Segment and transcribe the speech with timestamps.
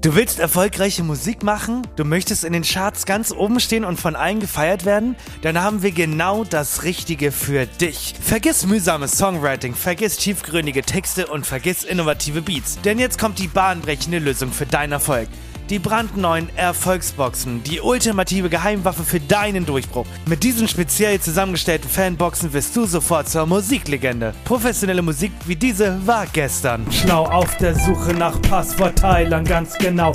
[0.00, 1.84] Du willst erfolgreiche Musik machen?
[1.96, 5.16] Du möchtest in den Charts ganz oben stehen und von allen gefeiert werden?
[5.42, 8.14] Dann haben wir genau das Richtige für dich.
[8.20, 12.80] Vergiss mühsames Songwriting, vergiss tiefgründige Texte und vergiss innovative Beats.
[12.82, 15.26] Denn jetzt kommt die bahnbrechende Lösung für deinen Erfolg.
[15.70, 20.06] Die brandneuen Erfolgsboxen, die ultimative Geheimwaffe für deinen Durchbruch.
[20.24, 24.32] Mit diesen speziell zusammengestellten Fanboxen wirst du sofort zur Musiklegende.
[24.46, 26.90] Professionelle Musik wie diese war gestern.
[26.90, 30.14] Schlau auf der Suche nach Passwortteilern, ganz genau.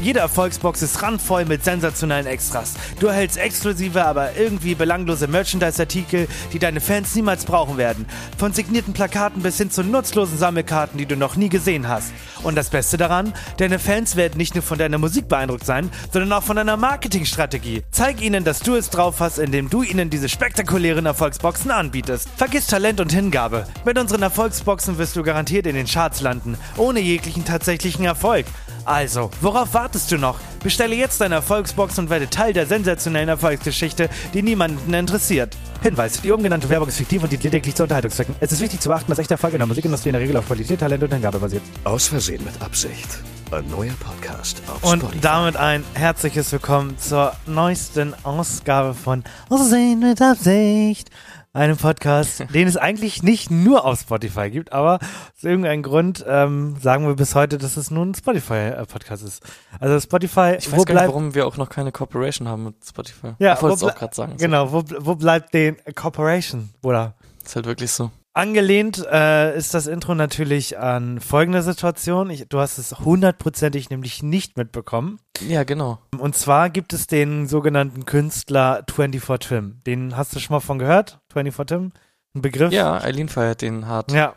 [0.00, 2.74] Jede Erfolgsbox ist randvoll mit sensationellen Extras.
[3.00, 8.06] Du erhältst exklusive, aber irgendwie belanglose Merchandise-Artikel, die deine Fans niemals brauchen werden.
[8.38, 12.12] Von signierten Plakaten bis hin zu nutzlosen Sammelkarten, die du noch nie gesehen hast.
[12.44, 16.32] Und das Beste daran, deine Fans werden nicht nur von deiner Musik beeindruckt sein, sondern
[16.32, 17.82] auch von deiner Marketingstrategie.
[17.90, 22.28] Zeig ihnen, dass du es drauf hast, indem du ihnen diese spektakulären Erfolgsboxen anbietest.
[22.36, 23.66] Vergiss Talent und Hingabe.
[23.84, 28.46] Mit unseren Erfolgsboxen wirst du garantiert in den Charts landen, ohne jeglichen tatsächlichen Erfolg.
[28.84, 30.38] Also, worauf wartest du noch?
[30.62, 35.56] Bestelle jetzt deine Erfolgsbox und werde Teil der sensationellen Erfolgsgeschichte, die niemanden interessiert.
[35.82, 38.34] Hinweis: Die umgenannte Werbung ist fiktiv und dient lediglich zu Unterhaltungszwecken.
[38.40, 40.46] Es ist wichtig zu beachten, dass echter Erfolg in der Musikindustrie in der Regel auf
[40.46, 41.62] Qualität, Talent und Hingabe basiert.
[41.84, 43.08] Aus Versehen mit Absicht.
[43.50, 45.20] Ein neuer Podcast auf Und Spotify.
[45.20, 51.10] damit ein herzliches Willkommen zur neuesten Ausgabe von Aussehen mit Absicht.
[51.54, 56.76] Einem Podcast, den es eigentlich nicht nur auf Spotify gibt, aber aus irgendeinem Grund ähm,
[56.80, 59.42] sagen wir bis heute, dass es nur ein Spotify-Podcast ist.
[59.78, 62.74] Also Spotify, Ich wo weiß gar nicht, warum wir auch noch keine Cooperation haben mit
[62.84, 63.34] Spotify.
[63.38, 64.36] Ja, ich wollte es wo auch gerade sagen.
[64.36, 67.14] genau, wo, wo bleibt den Corporation, Bruder?
[67.38, 67.46] So.
[67.46, 68.10] Ist halt wirklich so.
[68.36, 72.30] Angelehnt äh, ist das Intro natürlich an folgende Situation.
[72.30, 75.20] Ich, du hast es hundertprozentig nämlich nicht mitbekommen.
[75.46, 76.00] Ja, genau.
[76.18, 79.80] Und zwar gibt es den sogenannten Künstler 24 Tim.
[79.86, 81.20] Den hast du schon mal von gehört?
[81.32, 81.92] 24 Tim?
[82.34, 82.72] Ein Begriff?
[82.72, 84.10] Ja, Eileen feiert den hart.
[84.10, 84.34] Ja.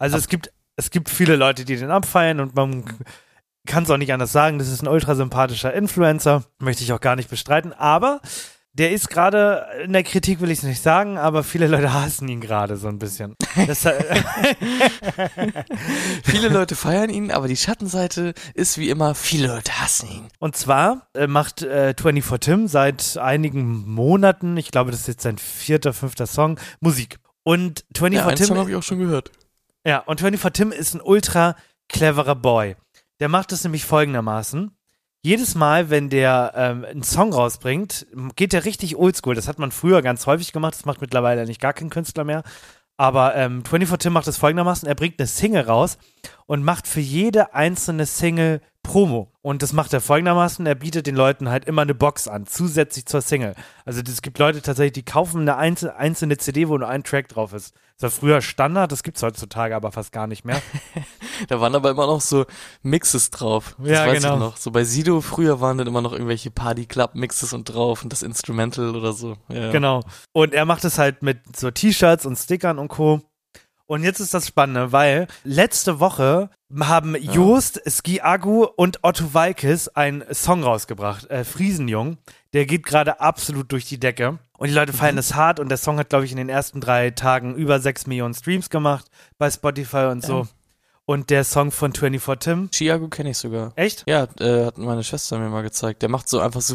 [0.00, 2.84] Also es gibt, es gibt viele Leute, die den abfeiern und man
[3.66, 4.58] kann es auch nicht anders sagen.
[4.58, 6.42] Das ist ein ultra sympathischer Influencer.
[6.58, 7.72] Möchte ich auch gar nicht bestreiten.
[7.72, 8.20] Aber
[8.78, 12.28] der ist gerade, in der Kritik will ich es nicht sagen, aber viele Leute hassen
[12.28, 13.34] ihn gerade so ein bisschen.
[16.24, 20.28] Viele Leute feiern ihn, aber die Schattenseite ist wie immer, viele Leute hassen ihn.
[20.38, 25.22] Und zwar äh, macht äh, 24 Tim seit einigen Monaten, ich glaube, das ist jetzt
[25.22, 27.18] sein vierter, fünfter Song, Musik.
[27.44, 29.30] Und 24 Ja, einen Tim, Song habe ich auch schon gehört.
[29.86, 31.56] ja, und 24 Tim ist ein ultra
[31.88, 32.76] cleverer Boy.
[33.20, 34.75] Der macht es nämlich folgendermaßen.
[35.22, 38.06] Jedes Mal, wenn der ähm, einen Song rausbringt,
[38.36, 39.34] geht der richtig oldschool.
[39.34, 40.74] Das hat man früher ganz häufig gemacht.
[40.74, 42.42] Das macht mittlerweile nicht gar kein Künstler mehr.
[42.96, 44.88] Aber ähm, 24 Tim macht es folgendermaßen.
[44.88, 45.98] Er bringt eine Single raus
[46.46, 49.32] und macht für jede einzelne Single Promo.
[49.42, 50.64] Und das macht er folgendermaßen.
[50.66, 53.54] Er bietet den Leuten halt immer eine Box an, zusätzlich zur Single.
[53.84, 57.28] Also es gibt Leute tatsächlich, die kaufen eine einzel einzelne CD, wo nur ein Track
[57.28, 57.74] drauf ist.
[57.98, 60.60] Das war früher Standard, das gibt's heutzutage aber fast gar nicht mehr.
[61.48, 62.46] Da waren aber immer noch so
[62.82, 63.76] Mixes drauf.
[63.78, 64.34] Das Ja, weiß genau.
[64.34, 64.56] ich noch.
[64.56, 68.96] So bei Sido früher waren dann immer noch irgendwelche Party-Club-Mixes und drauf und das Instrumental
[68.96, 69.36] oder so.
[69.50, 69.70] Ja.
[69.70, 70.00] Genau.
[70.32, 73.20] Und er macht es halt mit so T-Shirts und Stickern und Co.
[73.86, 79.88] Und jetzt ist das Spannende, weil letzte Woche haben Joost, Ski Agu und Otto Walkes
[79.88, 82.18] einen Song rausgebracht, äh, Friesenjung.
[82.52, 84.38] Der geht gerade absolut durch die Decke.
[84.58, 86.80] Und die Leute feiern es hart und der Song hat, glaube ich, in den ersten
[86.80, 89.06] drei Tagen über sechs Millionen Streams gemacht
[89.38, 90.40] bei Spotify und so.
[90.40, 90.48] Ja.
[91.08, 92.70] Und der Song von 24 Tim.
[92.72, 93.72] Chiago kenne ich sogar.
[93.76, 94.02] Echt?
[94.08, 96.02] Ja, äh, hat meine Schwester mir mal gezeigt.
[96.02, 96.74] Der macht so einfach so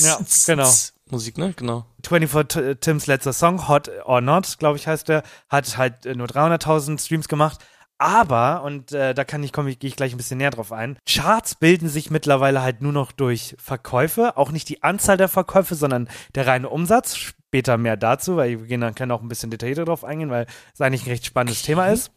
[0.00, 0.68] Ja, genau.
[1.10, 1.52] Musik, ne?
[1.56, 1.86] Genau.
[2.06, 6.14] 24 T- Tims letzter Song, Hot or Not, glaube ich, heißt der, hat halt äh,
[6.14, 7.58] nur 300.000 Streams gemacht.
[7.98, 10.72] Aber, und äh, da kann ich, komme ich, gehe ich gleich ein bisschen näher drauf
[10.72, 15.28] ein, Charts bilden sich mittlerweile halt nur noch durch Verkäufe, auch nicht die Anzahl der
[15.28, 17.16] Verkäufe, sondern der reine Umsatz.
[17.16, 20.46] Später mehr dazu, weil wir gehen dann können auch ein bisschen detaillierter drauf eingehen, weil
[20.72, 22.10] es eigentlich ein recht spannendes Thema ist.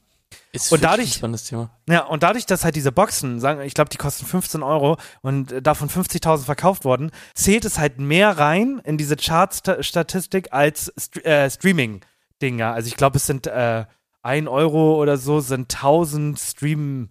[0.52, 1.70] Ist Und dadurch- ein spannendes Thema.
[1.90, 5.54] Ja, und dadurch, dass halt diese Boxen, sagen, ich glaube, die kosten 15 Euro und
[5.66, 11.50] davon 50.000 verkauft wurden, zählt es halt mehr rein in diese Charts-Statistik als St äh,
[11.50, 12.74] Streaming-Dinger.
[12.74, 13.86] Also ich glaube, es sind äh,
[14.22, 17.10] 1 Euro oder so, sind 1000 Stream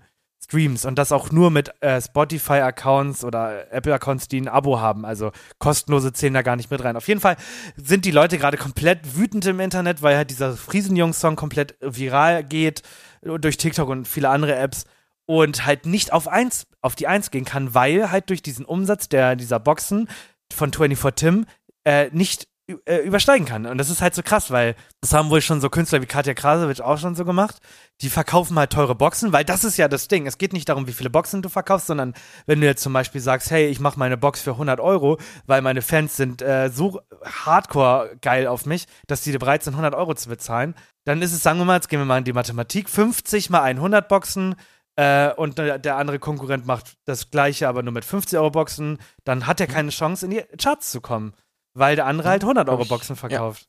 [0.52, 5.06] Streams und das auch nur mit äh, Spotify-Accounts oder Apple-Accounts, die ein Abo haben.
[5.06, 6.96] Also kostenlose zählen da gar nicht mit rein.
[6.96, 7.36] Auf jeden Fall
[7.76, 12.82] sind die Leute gerade komplett wütend im Internet, weil halt dieser Friesenjungs-Song komplett viral geht
[13.22, 14.84] durch TikTok und viele andere Apps
[15.24, 19.08] und halt nicht auf eins, auf die Eins gehen kann, weil halt durch diesen Umsatz
[19.08, 20.08] der, dieser Boxen
[20.52, 21.46] von 24 Tim
[21.84, 22.48] äh, nicht
[22.84, 23.66] äh, übersteigen kann.
[23.66, 26.34] Und das ist halt so krass, weil das haben wohl schon so Künstler wie Katja
[26.34, 27.56] Krasowitsch auch schon so gemacht.
[28.00, 30.26] Die verkaufen halt teure Boxen, weil das ist ja das Ding.
[30.26, 32.14] Es geht nicht darum, wie viele Boxen du verkaufst, sondern
[32.46, 35.62] wenn du jetzt zum Beispiel sagst, hey, ich mache meine Box für 100 Euro, weil
[35.62, 40.14] meine Fans sind äh, so hardcore geil auf mich, dass die bereit sind, 100 Euro
[40.14, 40.74] zu bezahlen,
[41.04, 43.62] dann ist es, sagen wir mal, jetzt gehen wir mal in die Mathematik, 50 mal
[43.62, 44.54] 100 Boxen
[44.96, 48.98] äh, und der, der andere Konkurrent macht das gleiche, aber nur mit 50 Euro Boxen,
[49.24, 51.32] dann hat er keine Chance, in die Charts zu kommen,
[51.74, 53.66] weil der andere halt 100 Euro Boxen verkauft.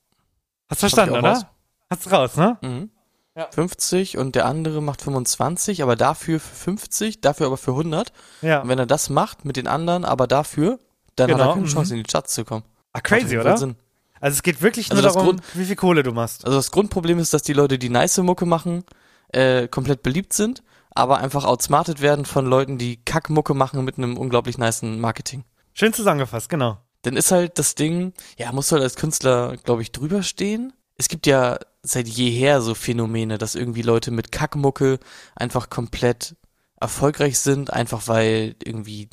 [0.69, 1.29] Hast du verstanden, oder?
[1.33, 1.45] raus.
[1.89, 2.57] Hast du raus, ne?
[2.61, 2.89] Mhm.
[3.35, 3.47] Ja.
[3.51, 8.11] 50 und der andere macht 25, aber dafür für 50, dafür aber für 100.
[8.41, 8.61] Ja.
[8.61, 10.79] Und wenn er das macht mit den anderen, aber dafür,
[11.15, 11.69] dann hat Genau, er keine mhm.
[11.71, 12.63] Chance, in die Charts zu kommen.
[12.93, 13.57] Ah, crazy, oder?
[13.57, 13.75] Sinn.
[14.19, 16.45] Also es geht wirklich Also nur das darum, Grund- wie viel Kohle du machst.
[16.45, 18.83] Also das Grundproblem ist, dass die Leute, die nice Mucke machen,
[19.29, 24.15] äh, komplett beliebt sind, aber einfach outsmartet werden von Leuten, die Kackmucke machen mit einem
[24.15, 25.43] unglaublich nicen Marketing.
[25.73, 26.77] Schön zusammengefasst, genau.
[27.03, 30.73] Dann ist halt das Ding, ja, musst du halt als Künstler, glaube ich, drüber stehen.
[30.95, 34.99] Es gibt ja seit jeher so Phänomene, dass irgendwie Leute mit Kackmucke
[35.35, 36.35] einfach komplett
[36.79, 39.09] erfolgreich sind, einfach weil irgendwie,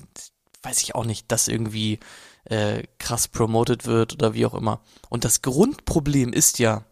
[0.62, 1.98] weiß ich auch nicht, das irgendwie
[2.44, 4.80] äh, krass promoted wird oder wie auch immer.
[5.08, 6.84] Und das Grundproblem ist ja,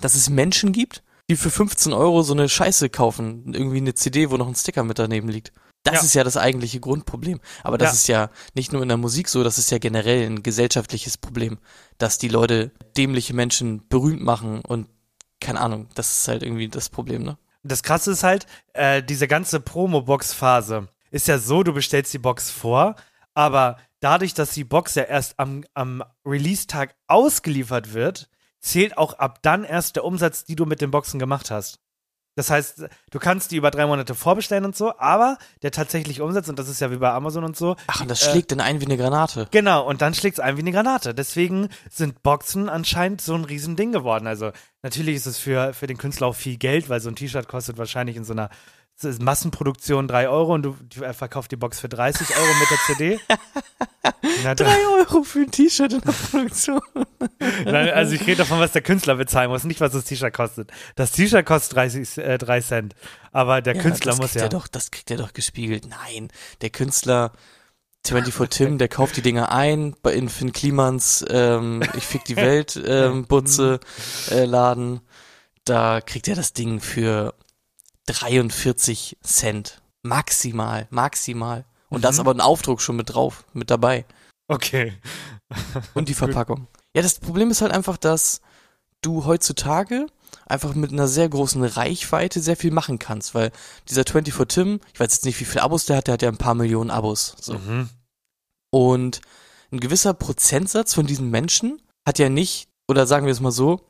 [0.00, 4.30] dass es Menschen gibt, die für 15 Euro so eine Scheiße kaufen, irgendwie eine CD,
[4.30, 5.52] wo noch ein Sticker mit daneben liegt.
[5.84, 6.00] Das Ja.
[6.02, 7.40] ist ja das eigentliche Grundproblem.
[7.64, 7.94] Aber das Ja.
[7.94, 11.58] ist ja nicht nur in der Musik so, das ist ja generell ein gesellschaftliches Problem,
[11.98, 14.88] dass die Leute dämliche Menschen berühmt machen und
[15.40, 17.36] keine Ahnung, das ist halt irgendwie das Problem, ne?
[17.64, 22.50] Das Krasse ist halt, äh, diese ganze Promo-Box-Phase ist ja so, du bestellst die Box
[22.50, 22.96] vor,
[23.34, 28.28] aber dadurch, dass die Box ja erst am, am Release-Tag ausgeliefert wird,
[28.60, 31.78] zählt auch ab dann erst der Umsatz, die du mit den Boxen gemacht hast.
[32.34, 36.48] Das heißt, du kannst die über drei Monate vorbestellen und so, aber der tatsächliche Umsatz,
[36.48, 38.60] und das ist ja wie bei Amazon und so, Ach, und das Äh, schlägt dann
[38.60, 39.48] ein wie eine Granate.
[39.50, 41.14] Genau, und dann schlägt's ein wie eine Granate.
[41.14, 44.26] Deswegen sind Boxen anscheinend so ein Riesending geworden.
[44.26, 44.50] Also
[44.82, 47.76] natürlich ist es für, für den Künstler auch viel Geld, weil so ein T-Shirt kostet
[47.76, 48.48] wahrscheinlich in so einer
[49.20, 53.20] Massenproduktion 3 Euro und du, er verkauft die Box für 30 Euro mit der CD.
[54.44, 56.80] Na, da- Drei Euro für ein T-Shirt in der Produktion.
[57.64, 60.70] Nein, also ich rede davon, was der Künstler bezahlen muss, nicht was das T-Shirt kostet.
[60.94, 62.94] Das T-Shirt kostet 30, äh, 3 Cent,
[63.32, 64.48] aber der Künstler das muss ja.
[64.48, 65.86] Doch, das kriegt er doch gespiegelt.
[65.88, 66.28] Nein,
[66.60, 67.32] der Künstler
[68.06, 72.36] 24 Tim, der kauft die Dinger ein bei in Finn Klimans ähm, Ich fick die
[72.36, 73.78] Welt ähm, Butze
[74.30, 75.00] äh, Laden.
[75.64, 77.34] Da kriegt er das Ding für
[78.06, 79.80] 43 Cent.
[80.02, 81.64] Maximal, maximal.
[81.88, 82.20] Und da ist Mhm.
[82.20, 84.04] aber ein Aufdruck schon mit drauf, mit dabei.
[84.48, 84.94] Okay.
[85.94, 86.66] Und die Verpackung.
[86.94, 88.40] Ja, das Problem ist halt einfach, dass
[89.02, 90.06] du heutzutage
[90.46, 93.52] einfach mit einer sehr großen Reichweite sehr viel machen kannst, weil
[93.88, 96.28] dieser 24 Tim, ich weiß jetzt nicht, wie viele Abos der hat, der hat ja
[96.28, 97.34] ein paar Millionen Abos.
[97.40, 97.54] So.
[97.54, 97.88] Mhm.
[98.70, 99.20] Und
[99.70, 103.80] ein gewisser Prozentsatz von diesen Menschen hat ja nicht, oder sagen wir es mal so,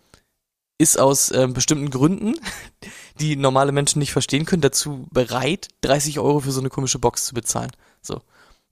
[0.82, 2.34] ist aus ähm, bestimmten Gründen,
[3.20, 7.26] die normale Menschen nicht verstehen können, dazu bereit, 30 Euro für so eine komische Box
[7.26, 7.70] zu bezahlen.
[8.00, 8.20] So.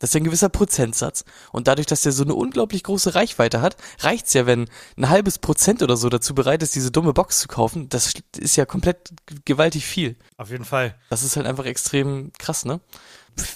[0.01, 1.25] Das ist ja ein gewisser Prozentsatz.
[1.53, 4.67] Und dadurch, dass der so eine unglaublich große Reichweite hat, reicht's ja, wenn
[4.97, 7.91] ein halbes Prozent oder so dazu bereit ist, diese dumme Box zu kaufen.
[7.91, 9.11] Das ist ja komplett
[9.45, 10.17] gewaltig viel.
[10.39, 10.97] Auf jeden Fall.
[11.11, 12.81] Das ist halt einfach extrem krass, ne?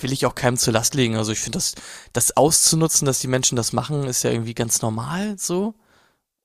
[0.03, 1.17] Will ich auch keinem zur Last legen.
[1.17, 1.75] Also ich finde das,
[2.13, 5.75] das auszunutzen, dass die Menschen das machen, ist ja irgendwie ganz normal so.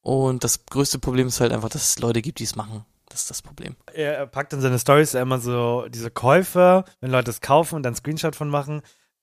[0.09, 2.83] Und das größte Problem ist halt einfach, dass es Leute gibt, die es machen.
[3.09, 3.75] Das ist das Problem.
[3.93, 7.93] er packt in seine Stories immer so diese Käufe, wenn Leute es kaufen und dann
[7.93, 8.81] Screenshot von machen,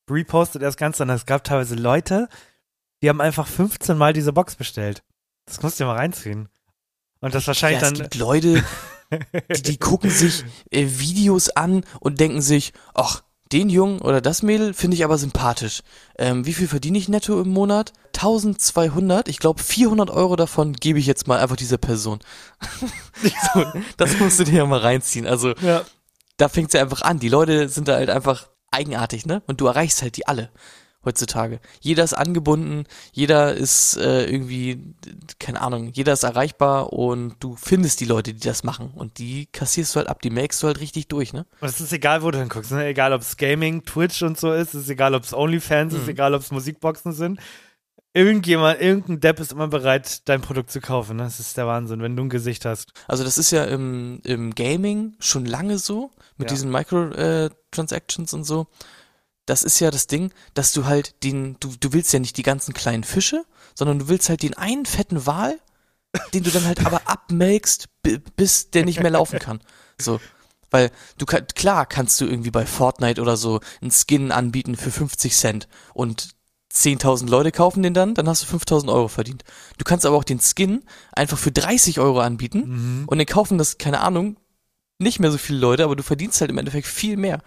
[0.09, 2.29] repostet er das Ganze und es gab teilweise Leute,
[3.03, 5.03] die haben einfach 15 Mal diese Box bestellt.
[5.47, 6.49] Das musst du dir mal reinziehen.
[7.21, 8.03] Und das wahrscheinlich Ja, es dann.
[8.03, 8.63] gibt Leute,
[9.57, 14.43] die, die gucken sich äh, Videos an und denken sich, ach, den Jungen oder das
[14.43, 15.83] Mädel finde ich aber sympathisch.
[16.17, 17.93] Ähm, wie viel verdiene ich netto im Monat?
[18.17, 19.29] 1200.
[19.29, 22.21] Ich glaube, 400 Euro davon gebe ich jetzt mal einfach dieser Person.
[23.55, 23.65] so,
[23.97, 25.27] das musst du dir ja mal reinziehen.
[25.27, 25.83] Also, ja.
[26.37, 27.19] da fängt's ja einfach an.
[27.19, 29.43] Die Leute sind da halt einfach eigenartig, ne?
[29.47, 30.51] Und du erreichst halt die alle
[31.07, 31.61] heutzutage.
[31.81, 34.95] Jeder ist angebunden, jeder ist äh, irgendwie,
[35.39, 39.47] keine Ahnung, jeder ist erreichbar und du findest die Leute, die das machen und die
[39.47, 41.47] kassierst du halt ab, die melkst du halt richtig durch, ne?
[41.61, 42.73] Und es ist egal, wo du hinguckst.
[42.73, 42.87] Ne?
[42.87, 44.75] Egal, ob es Gaming, Twitch und so ist.
[44.75, 46.03] Es ist egal, ob es OnlyFans ist.
[46.03, 46.09] Mhm.
[46.09, 47.41] Egal, ob es Musikboxen sind.
[48.17, 51.19] Irgendjemand, irgendein Depp ist immer bereit, dein Produkt zu kaufen.
[51.19, 51.25] Ne?
[51.25, 52.93] Das ist der Wahnsinn, wenn du ein Gesicht hast.
[53.07, 56.55] Also das ist ja im, im Gaming schon lange so, mit Ja.
[56.55, 58.69] diesen Microtransactions und so.
[59.45, 62.43] Das ist ja das Ding, dass du halt den, du, du willst ja nicht die
[62.43, 63.45] ganzen kleinen Fische,
[63.75, 65.59] sondern du willst halt den einen fetten Wal,
[66.33, 69.61] den du dann halt aber abmelkst, bi- bis der nicht mehr laufen kann.
[70.01, 70.21] So.
[70.71, 74.91] Weil du kann, klar kannst du irgendwie bei Fortnite oder so einen Skin anbieten für
[74.91, 76.31] 50 Cent und
[76.77, 79.45] 10.000 Leute kaufen den dann, dann hast du 5.000 Euro verdient.
[79.79, 82.65] Du kannst aber auch den Skin einfach für 30 Euro anbieten
[83.01, 83.05] Mhm.
[83.07, 84.37] und dann kaufen das, keine Ahnung,
[84.99, 87.41] nicht mehr so viele Leute, aber du verdienst halt im Endeffekt viel mehr.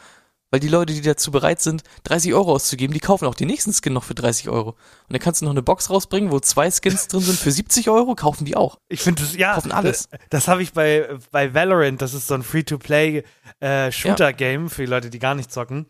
[0.51, 3.71] Weil die Leute, die dazu bereit sind, 30 Euro auszugeben, die kaufen auch den nächsten
[3.71, 4.69] Skin noch für 30 Euro.
[4.71, 4.77] Und
[5.09, 8.15] dann kannst du noch eine Box rausbringen, wo zwei Skins drin sind für 70 Euro,
[8.15, 8.79] kaufen die auch.
[8.87, 9.53] Ich finde das, ja.
[9.53, 10.09] Kaufen alles.
[10.09, 13.23] Das, das habe ich bei, bei Valorant, das ist so ein Free-to-Play
[13.59, 15.85] äh, Shooter-Game für die Leute, die gar nicht zocken.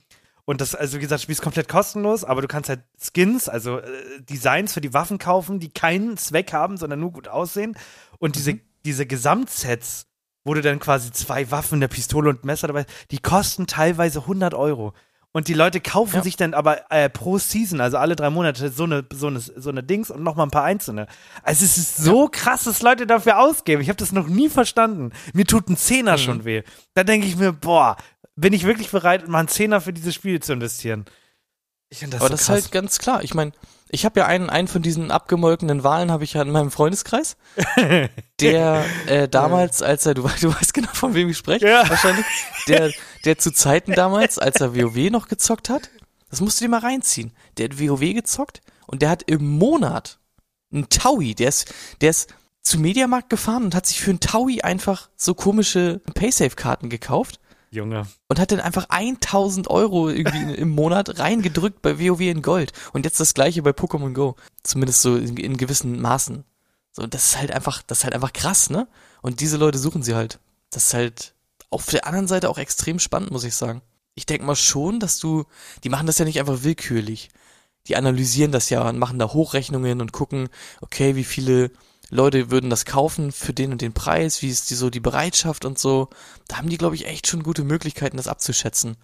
[0.49, 3.47] Und das, also wie gesagt, das Spiel ist komplett kostenlos, aber du kannst halt Skins,
[3.47, 3.83] also äh,
[4.21, 7.77] Designs für die Waffen kaufen, die keinen Zweck haben, sondern nur gut aussehen.
[8.17, 8.61] Und diese, Mhm.
[8.83, 10.07] diese Gesamtsets,
[10.43, 14.25] wo du dann quasi zwei Waffen, eine Pistole und ein Messer dabei, die kosten teilweise
[14.25, 14.93] 100 Euro.
[15.31, 16.23] Und die Leute kaufen Ja.
[16.23, 19.69] sich dann aber äh, pro Season, also alle drei Monate, so eine, so eine, so
[19.69, 21.05] eine Dings und nochmal ein paar einzelne.
[21.43, 23.83] Also es ist so krass, dass Leute dafür ausgeben.
[23.83, 25.11] Ich habe das noch nie verstanden.
[25.33, 26.17] Mir tut ein Zehner Mhm.
[26.17, 26.63] schon weh.
[26.95, 27.95] Da denke ich mir, boah,
[28.39, 31.05] bin ich wirklich bereit, mal einen Zehner für dieses Spiel zu investieren?
[31.89, 32.55] Ich das Aber so das ist krass.
[32.63, 33.23] halt ganz klar.
[33.23, 33.51] Ich meine,
[33.89, 37.35] ich habe ja einen, einen von diesen abgemolkenen Wahlen habe ich ja in meinem Freundeskreis,
[38.39, 41.89] der äh, damals, als er, du, du weißt genau, von wem ich spreche, Ja.
[41.89, 42.25] wahrscheinlich,
[42.67, 42.91] der,
[43.25, 45.89] der zu Zeiten damals, als er WoW noch gezockt hat,
[46.29, 47.33] das musst du dir mal reinziehen.
[47.57, 50.19] Der hat WoW gezockt und der hat im Monat
[50.71, 54.61] einen Taui, der ist, der ist zu Mediamarkt gefahren und hat sich für einen Taui
[54.61, 57.39] einfach so komische Paysafe-Karten gekauft
[57.71, 58.07] Junge.
[58.27, 62.73] und hat dann einfach 1000 Euro irgendwie im Monat reingedrückt bei WoW in Gold.
[62.93, 64.35] Und jetzt das gleiche bei Pokémon Go.
[64.63, 66.43] Zumindest so in, in gewissen Maßen.
[66.91, 68.87] So, das ist halt einfach, das ist halt einfach krass, ne?
[69.21, 70.39] Und diese Leute suchen sie halt.
[70.71, 71.33] Das ist halt
[71.69, 73.81] auf der anderen Seite auch extrem spannend, muss ich sagen.
[74.15, 75.45] Ich denke mal schon, dass du,
[75.83, 77.29] die machen das ja nicht einfach willkürlich.
[77.87, 80.49] Die analysieren das ja und machen da Hochrechnungen und gucken,
[80.81, 81.71] okay, wie viele
[82.09, 85.65] Leute würden das kaufen für den und den Preis, wie ist die so die Bereitschaft
[85.65, 86.09] und so.
[86.47, 88.97] Da haben die, glaube ich, echt schon gute Möglichkeiten, das abzuschätzen.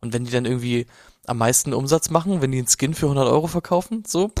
[0.00, 0.86] Und wenn die dann irgendwie
[1.26, 4.32] am meisten Umsatz machen, wenn die einen Skin für 100 Euro verkaufen, so,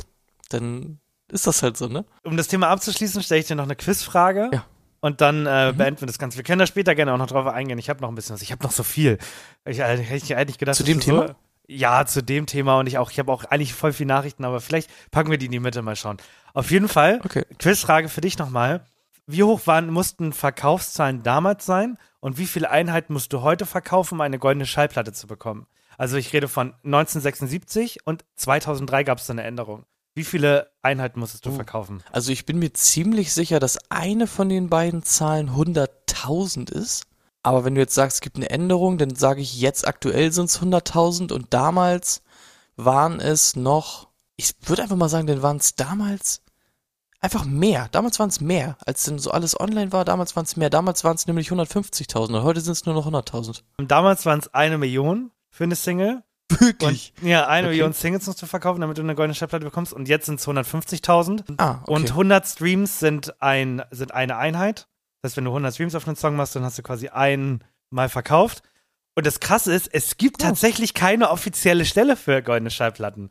[0.48, 0.98] dann
[1.28, 2.04] ist das halt so, ne?
[2.24, 4.50] Um das Thema abzuschließen, stelle ich dir noch eine Quizfrage.
[4.52, 4.64] Ja.
[5.00, 5.76] Und dann äh, Mhm.
[5.78, 6.36] beenden wir das Ganze.
[6.36, 7.78] Wir können da später gerne auch noch drauf eingehen.
[7.78, 8.42] Ich habe noch ein bisschen was.
[8.42, 9.16] Ich habe noch so viel.
[9.64, 11.28] Ich äh, hätte ich eigentlich gedacht, Zu dem Thema?
[11.28, 11.34] So,
[11.68, 12.78] ja, zu dem Thema.
[12.80, 15.46] Und ich auch, ich habe auch eigentlich voll viel Nachrichten, aber vielleicht packen wir die
[15.46, 16.18] in die Mitte mal schauen.
[16.54, 17.44] Auf jeden Fall, Okay.
[17.58, 18.84] Quizfrage für dich nochmal.
[19.26, 24.14] Wie hoch waren, mussten Verkaufszahlen damals sein und wie viele Einheiten musst du heute verkaufen,
[24.14, 25.66] um eine goldene Schallplatte zu bekommen?
[25.96, 29.84] Also ich rede von 1976 und 2003 gab es da eine Änderung.
[30.14, 31.54] Wie viele Einheiten musstest du Oh.
[31.54, 32.02] verkaufen?
[32.10, 37.04] Also ich bin mir ziemlich sicher, dass eine von den beiden Zahlen 100.000 ist.
[37.42, 40.46] Aber wenn du jetzt sagst, es gibt eine Änderung, dann sage ich jetzt aktuell sind
[40.46, 42.22] es 100.000 und damals
[42.76, 44.08] waren es noch,
[44.40, 46.42] ich würde einfach mal sagen, dann waren es damals
[47.20, 47.88] einfach mehr.
[47.92, 50.04] Damals waren es mehr, als denn so alles online war.
[50.04, 50.70] Damals waren es mehr.
[50.70, 53.62] Damals waren es nämlich 150.000 und heute sind es nur noch 100.000.
[53.86, 56.22] Damals waren es eine Million für eine Single.
[56.58, 57.12] Wirklich?
[57.20, 57.76] Und, ja, eine Okay.
[57.76, 59.92] Million Singles musst du verkaufen, damit du eine goldene Schallplatte bekommst.
[59.92, 61.44] Und jetzt sind es 150.000.
[61.58, 61.92] Ah, okay.
[61.92, 64.88] Und 100 Streams sind, ein, sind eine Einheit.
[65.22, 68.08] Das heißt, wenn du 100 Streams auf einen Song machst, dann hast du quasi einmal
[68.08, 68.62] verkauft.
[69.14, 70.46] Und das Krasse ist, es gibt Oh.
[70.46, 73.30] tatsächlich keine offizielle Stelle für goldene Schallplatten.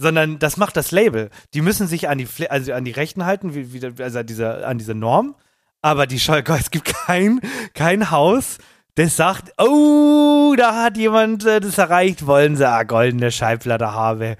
[0.00, 1.28] Sondern das macht das Label.
[1.54, 4.64] Die müssen sich an die, also an die Rechten halten, wie, wie, also an diese,
[4.64, 5.34] an diese Norm.
[5.82, 7.40] Aber die Schall es gibt kein,
[7.74, 8.58] kein Haus,
[8.94, 14.36] das sagt, oh, da hat jemand äh, das erreicht, wollen sie eine goldene Schallplatte haben.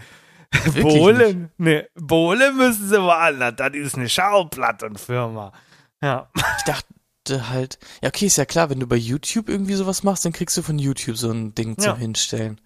[0.53, 5.53] Wirklich Bohlen, ne, Bohlen müssen sie woanders, das ist eine Schallplattenfirma.
[6.01, 6.29] Ja.
[6.59, 10.25] Ich dachte halt, ja, okay, ist ja klar, wenn du bei YouTube irgendwie sowas machst,
[10.25, 11.97] dann kriegst du von YouTube so ein Ding zum Ja.
[11.97, 12.61] Hinstellen.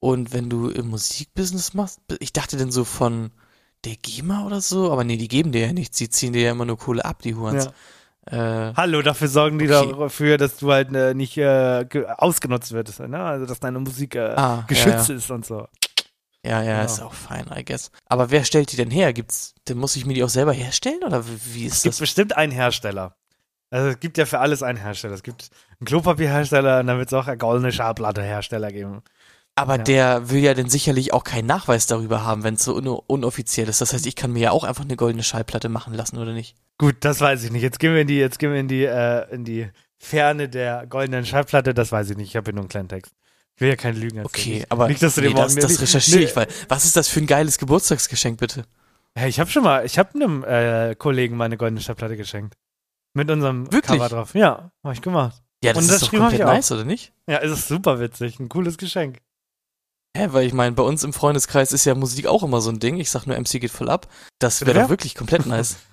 [0.00, 3.30] Und wenn du im Musikbusiness machst, ich dachte dann so von
[3.84, 6.50] der GEMA oder so, aber nee, die geben dir ja nichts, die ziehen dir ja
[6.52, 7.66] immer nur Kohle ab, die Hurens.
[8.26, 9.94] Äh, Hallo, dafür sorgen die Okay.
[9.98, 13.18] dafür, dass du halt äh, nicht äh, ge- ausgenutzt wirst, ne?
[13.22, 15.66] Also dass deine Musik äh, Ah, geschützt ja, ist und so.
[16.44, 16.84] ja, ja, Genau.
[16.92, 17.90] ist auch fein, I guess.
[18.06, 19.12] Aber wer stellt die denn her?
[19.14, 21.94] Gibt's, dann muss ich mir die auch selber herstellen oder wie, wie Es ist gibt
[21.94, 21.98] das?
[22.00, 23.16] bestimmt einen Hersteller.
[23.70, 25.14] Also es gibt ja für alles einen Hersteller.
[25.14, 29.02] Es gibt einen Klopapierhersteller und dann wird es auch einen goldene Schallplatte-Hersteller geben.
[29.54, 29.82] Aber ja.
[29.82, 33.68] der will ja dann sicherlich auch keinen Nachweis darüber haben, wenn es so un unoffiziell
[33.68, 33.80] ist.
[33.80, 36.56] Das heißt, ich kann mir ja auch einfach eine goldene Schallplatte machen lassen, oder nicht?
[36.78, 37.62] Gut, das weiß ich nicht.
[37.62, 40.86] Jetzt gehen wir in die, jetzt gehen wir in die, äh, in die Ferne der
[40.86, 41.74] goldenen Schallplatte.
[41.74, 42.28] Das weiß ich nicht.
[42.28, 43.12] Ich habe hier nur einen kleinen Text.
[43.54, 44.62] Ich will ja keine Lügen erzählen.
[44.62, 47.08] Okay, aber nicht, dass du nee, das, das recherchiere nee, ich, weil was ist das
[47.08, 48.64] für ein geiles Geburtstagsgeschenk, bitte?
[49.18, 52.56] Ja, ich habe schon mal, ich habe einem äh, Kollegen meine goldene Schallplatte geschenkt.
[53.12, 53.98] Mit unserem Wirklich?
[53.98, 54.34] Cover drauf.
[54.34, 55.42] Ja, habe ich gemacht.
[55.62, 57.12] Ja, das Und ist das doch komplett nice, oder nicht?
[57.26, 58.40] Ja, es ist super witzig.
[58.40, 59.18] Ein cooles Geschenk.
[60.16, 62.80] Hä, weil ich meine, bei uns im Freundeskreis ist ja Musik auch immer so ein
[62.80, 62.98] Ding.
[62.98, 64.08] Ich sag nur, MC geht voll ab.
[64.38, 65.76] Das wäre doch wirklich komplett nice.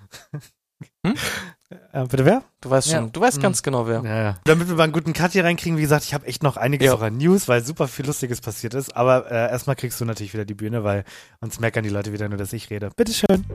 [1.92, 2.44] Äh, bitte wer?
[2.62, 3.00] Du weißt Ja.
[3.00, 3.42] schon, du weißt Mhm.
[3.42, 4.02] ganz genau wer.
[4.02, 4.38] Ja, ja.
[4.46, 6.86] Damit wir mal einen guten Cut hier reinkriegen, wie gesagt, ich habe echt noch einiges
[6.88, 7.10] Ja.
[7.10, 8.96] News, weil super viel Lustiges passiert ist.
[8.96, 11.04] Aber äh, erstmal kriegst du natürlich wieder die Bühne, weil
[11.42, 12.90] sonst meckern die Leute wieder nur, dass ich rede.
[12.96, 13.46] Bitteschön.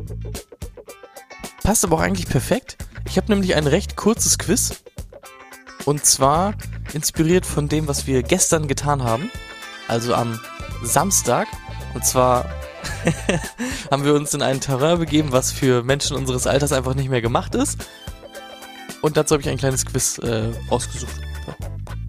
[1.63, 2.77] Passt aber auch eigentlich perfekt.
[3.07, 4.83] Ich habe nämlich ein recht kurzes Quiz.
[5.87, 6.53] Und zwar
[6.93, 9.31] inspiriert von dem, was wir gestern getan haben.
[9.93, 10.41] Also am
[10.83, 11.49] Samstag.
[11.93, 12.47] Und zwar
[13.91, 17.21] haben wir uns in einen Terrain begeben, was für Menschen unseres Alters einfach nicht mehr
[17.21, 17.87] gemacht ist.
[19.03, 21.13] Und dazu habe ich ein kleines Quiz äh, ausgesucht.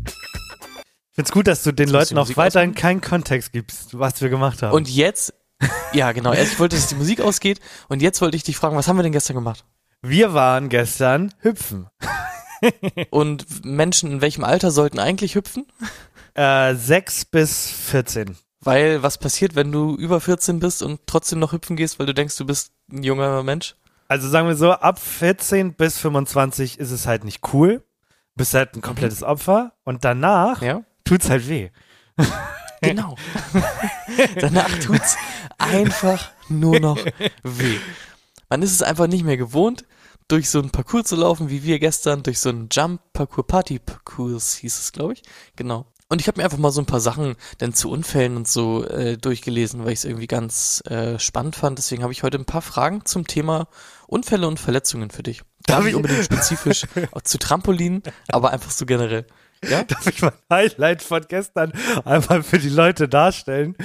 [0.07, 2.81] Ich find's gut, dass du den du Leuten auch weiterhin ausmachen.
[2.81, 4.73] keinen Kontext gibst, was wir gemacht haben.
[4.73, 5.33] Und jetzt,
[5.91, 7.59] ja genau, erst wollte ich, dass die Musik ausgeht.
[7.89, 9.65] Und jetzt wollte ich dich fragen, was haben wir denn gestern gemacht?
[10.01, 11.87] wir waren gestern hüpfen.
[13.09, 15.65] Und Menschen in welchem Alter sollten eigentlich hüpfen?
[16.35, 18.37] Äh, 6 bis 14.
[18.61, 22.13] Weil was passiert, wenn du über 14 bist und trotzdem noch hüpfen gehst, weil du
[22.13, 23.75] denkst, du bist ein junger Mensch?
[24.07, 27.83] Also sagen wir so, ab 14 bis 25 ist es halt nicht cool.
[28.35, 29.73] Bist halt ein komplettes Opfer.
[29.83, 30.83] Und danach Ja.
[31.03, 31.69] tut's halt weh.
[32.81, 33.15] Genau.
[34.41, 35.15] Danach tut's
[35.57, 36.97] einfach nur noch
[37.43, 37.77] weh.
[38.49, 39.85] Man ist es einfach nicht mehr gewohnt,
[40.27, 44.77] durch so einen Parcours zu laufen, wie wir gestern, durch so einen Jump-Parcours, Party-Parcours hieß
[44.79, 45.21] es, glaube ich.
[45.55, 45.85] Genau.
[46.13, 48.85] Und ich habe mir einfach mal so ein paar Sachen dann zu Unfällen und so
[48.85, 51.79] äh, durchgelesen, weil ich es irgendwie ganz äh, spannend fand.
[51.79, 53.67] Deswegen habe ich heute ein paar Fragen zum Thema
[54.05, 55.41] Unfälle und Verletzungen für dich.
[55.65, 59.25] Darf nicht ich- unbedingt spezifisch auch zu Trampolin, aber einfach so generell.
[59.67, 59.83] Ja?
[59.85, 61.73] Darf ich mein Highlight von gestern
[62.05, 63.75] einmal für die Leute darstellen?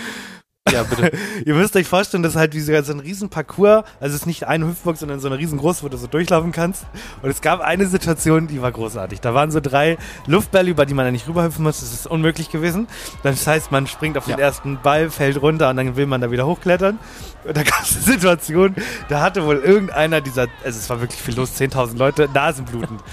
[0.73, 1.11] Ja, bitte.
[1.45, 3.85] Ihr müsst euch vorstellen, das ist halt wie so ein riesen Parcours.
[4.01, 6.85] Also es ist nicht eine Hüpfburg, sondern so eine riesengroße, wo du so durchlaufen kannst.
[7.23, 9.21] Und es gab eine Situation, die war großartig.
[9.21, 11.81] Da waren so drei Luftbälle, über die man ja nicht rüberhüpfen muss.
[11.81, 12.87] Das ist unmöglich gewesen.
[13.23, 14.39] Das heißt, man springt auf den Ja.
[14.39, 16.99] ersten Ball, fällt runter und dann will man da wieder hochklettern.
[17.45, 18.75] Und da gab es eine Situation,
[19.09, 22.99] da hatte wohl irgendeiner dieser, also es war wirklich viel los, 10.000 Leute, Nasenbluten.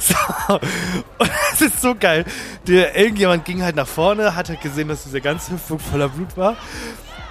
[0.00, 0.54] So.
[1.18, 2.24] Und es ist so geil.
[2.66, 6.36] Der, irgendjemand ging halt nach vorne, hat halt gesehen, dass diese ganze Hüpfung voller Blut
[6.36, 6.56] war.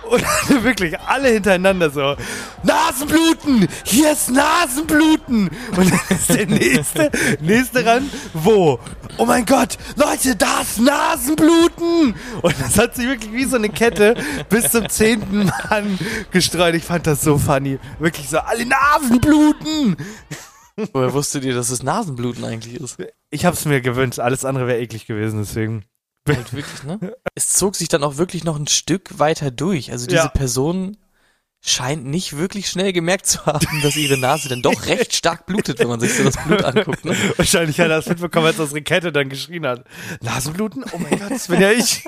[0.10, 0.24] Und
[0.64, 2.16] wirklich alle hintereinander so,
[2.64, 3.68] Nasenbluten!
[3.84, 5.50] Hier ist Nasenbluten!
[5.76, 7.12] Und dann ist der nächste,
[7.42, 8.80] nächste ran, wo?
[9.18, 12.16] Oh mein Gott, Leute, da ist Nasenbluten!
[12.42, 14.16] Und das hat sich wirklich wie so eine Kette
[14.50, 16.00] bis zum zehnten Mann
[16.32, 16.74] gestreut.
[16.74, 17.78] Ich fand das so funny.
[18.00, 19.96] Wirklich so, alle Nasenbluten!
[20.94, 22.98] Woher wusstet ihr, dass es Nasenbluten eigentlich ist?
[23.30, 25.86] Ich hab's mir gewünscht, alles andere wäre eklig gewesen, deswegen.
[26.28, 27.16] Halt wirklich, ne?
[27.36, 29.92] Es zog sich dann auch wirklich noch ein Stück weiter durch.
[29.92, 30.28] Also diese Ja.
[30.28, 30.98] Person
[31.62, 35.80] scheint nicht wirklich schnell gemerkt zu haben, dass ihre Nase dann doch recht stark blutet,
[35.80, 37.04] wenn man sich so das Blut anguckt.
[37.04, 37.16] Ne?
[37.36, 39.84] Wahrscheinlich hat er das mitbekommen, als unsere Kette dann geschrien hat.
[40.22, 40.86] Nasenbluten?
[40.94, 42.06] Oh mein Gott, das bin ja ich.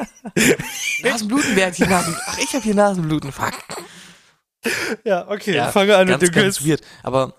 [1.03, 2.15] Nasenbluten, wer hat hier Nasen?
[2.27, 3.31] Ach, ich habe hier Nasenbluten.
[3.31, 3.53] Fuck.
[5.03, 6.67] Ja, okay, Ja, fange an ganz, mit dem ganz Quiz.
[6.69, 6.81] weird.
[7.03, 7.33] Aber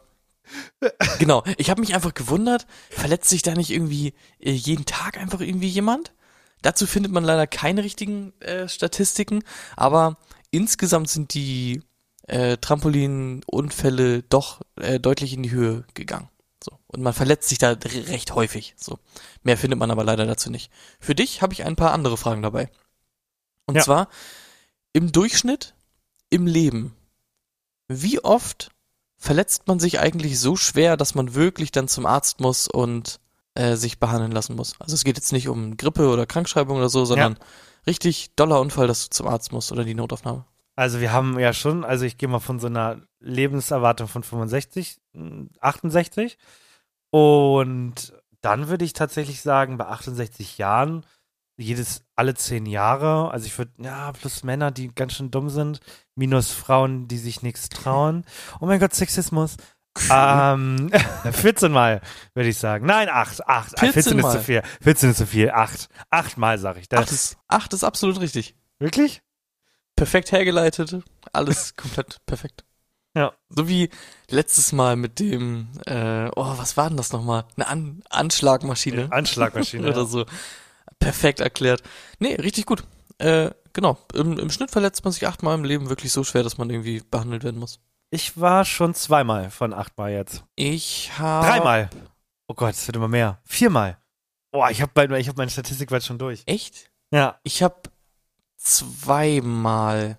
[1.19, 5.41] genau, ich habe mich einfach gewundert, verletzt sich da nicht irgendwie äh, jeden Tag einfach
[5.41, 6.13] irgendwie jemand?
[6.63, 9.43] Dazu findet man leider keine richtigen äh, Statistiken,
[9.77, 10.17] aber
[10.51, 11.83] insgesamt sind die
[12.29, 16.29] äh, Trampolinunfälle doch äh, deutlich in die Höhe gegangen.
[16.63, 16.79] So.
[16.87, 18.75] Und man verletzt sich da recht häufig.
[18.77, 18.99] So.
[19.43, 20.71] Mehr findet man aber leider dazu nicht.
[21.01, 22.71] Für dich habe ich ein paar andere Fragen dabei.
[23.67, 23.83] Und Ja.
[23.83, 24.09] zwar
[24.93, 25.75] im Durchschnitt
[26.31, 26.95] im Leben.
[27.89, 28.71] Wie oft
[29.23, 33.21] verletzt man sich eigentlich so schwer, dass man wirklich dann zum Arzt muss und
[33.55, 34.75] äh, sich behandeln lassen muss?
[34.81, 37.39] Also es geht jetzt nicht um Grippe oder Krankschreibung oder so, sondern
[37.87, 40.45] richtig doller Unfall, dass du zum Arzt musst oder die Notaufnahme.
[40.75, 44.99] Also wir haben ja schon, also ich gehe mal von so einer Lebenserwartung von 65,
[45.13, 46.37] mh, 68
[47.11, 51.07] und dann würde ich tatsächlich sagen, bei 68 Jahren,
[51.63, 55.81] jedes, alle zehn Jahre, also ich würde, ja, plus Männer, die ganz schön dumm sind,
[56.15, 58.25] minus Frauen, die sich nichts trauen.
[58.61, 59.57] Oh mein Gott, Sexismus.
[60.11, 60.91] Ähm,
[61.33, 62.01] 14 Mal,
[62.33, 62.87] würde ich sagen.
[62.87, 63.79] Nein, 8, 8.
[63.79, 64.63] 14 14 ist zu viel.
[64.81, 65.51] 14 ist zu viel.
[65.51, 65.91] 8.
[66.09, 66.89] 8 Mal, sag ich.
[66.89, 68.57] Das, Acht ist, acht ist absolut richtig.
[68.79, 69.21] wirklich?
[69.95, 71.03] Perfekt hergeleitet,
[71.35, 72.65] alles komplett perfekt.
[73.15, 73.33] Ja.
[73.51, 73.91] So wie
[74.31, 77.45] letztes Mal mit dem, äh, oh, was war denn das nochmal?
[77.57, 79.13] Eine An Anschlagmaschine.
[79.13, 79.87] Anschlagmaschine.
[79.89, 80.25] oder so.
[81.03, 81.83] Perfekt erklärt.
[82.19, 82.85] Nee, richtig gut.
[83.19, 83.99] Äh, genau.
[84.15, 87.03] Im, Im Schnitt verletzt man sich achtmal im Leben wirklich so schwer, dass man irgendwie
[87.11, 87.81] behandelt werden muss.
[88.11, 90.45] Ich war schon zweimal von achtmal jetzt.
[90.55, 91.47] Ich habe.
[91.47, 91.91] Dreimal.
[92.47, 93.41] Oh Gott, es wird immer mehr.
[93.45, 93.99] Viermal.
[94.51, 96.43] Boah, ich habe ich hab meine Statistik bald schon durch.
[96.47, 96.91] Echt?
[97.11, 97.39] Ja.
[97.43, 97.83] Ich habe
[98.59, 100.19] zweimal.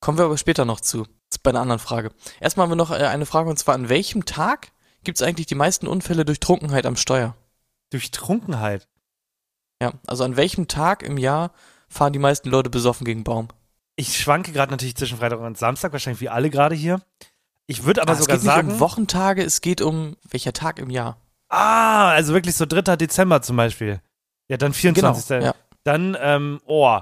[0.00, 1.06] Kommen wir aber später noch zu.
[1.42, 2.10] Bei einer anderen Frage.
[2.38, 4.72] Erstmal haben wir noch äh, eine Frage und zwar: An welchem Tag
[5.04, 7.34] gibt es eigentlich die meisten Unfälle durch Trunkenheit am Steuer?
[7.90, 8.89] Durch Trunkenheit.
[9.82, 11.52] Ja, also an welchem Tag im Jahr
[11.88, 13.48] fahren die meisten Leute besoffen gegen Baum?
[13.96, 17.00] Ich schwanke gerade natürlich zwischen Freitag und Samstag, wahrscheinlich wie alle gerade hier.
[17.66, 18.70] Ich würde aber Ah, es sogar geht nicht sagen.
[18.72, 21.16] um Wochentage, es geht um welcher Tag im Jahr.
[21.48, 22.96] ah, also wirklich so 3.
[22.96, 24.00] Dezember zum Beispiel.
[24.48, 25.28] Ja, dann 24.
[25.28, 25.54] Genau, ja.
[25.84, 26.98] Dann, ähm, oh.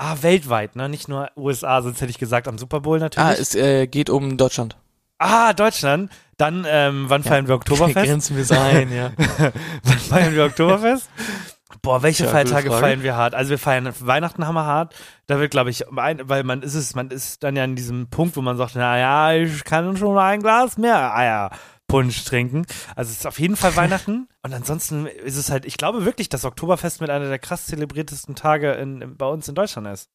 [0.00, 0.88] Ah, weltweit, ne?
[0.88, 3.28] Nicht nur USA, sonst hätte ich gesagt am Super Bowl natürlich.
[3.28, 4.76] Ah, es äh, geht um Deutschland.
[5.18, 6.10] ah, Deutschland.
[6.36, 8.06] Dann, ähm, wann feiern wir Oktoberfest?
[8.06, 9.10] Grenzen wir es ein, ja.
[9.82, 11.08] wann feiern wir Oktoberfest?
[11.88, 13.34] Boah, welche Ja, Feiertage feiern wir hart?
[13.34, 14.94] Also wir feiern Weihnachten hammerhart.
[15.26, 18.36] Da wird, glaube ich, weil man ist es, man ist dann ja in diesem Punkt,
[18.36, 22.66] wo man sagt, na ja, ich kann schon ein Glas mehr Eierpunsch trinken.
[22.94, 24.28] Also es ist auf jeden Fall Weihnachten.
[24.42, 28.34] Und ansonsten ist es halt, ich glaube wirklich, dass Oktoberfest mit einer der krass zelebriertesten
[28.34, 30.10] Tage in, in, bei uns in Deutschland ist.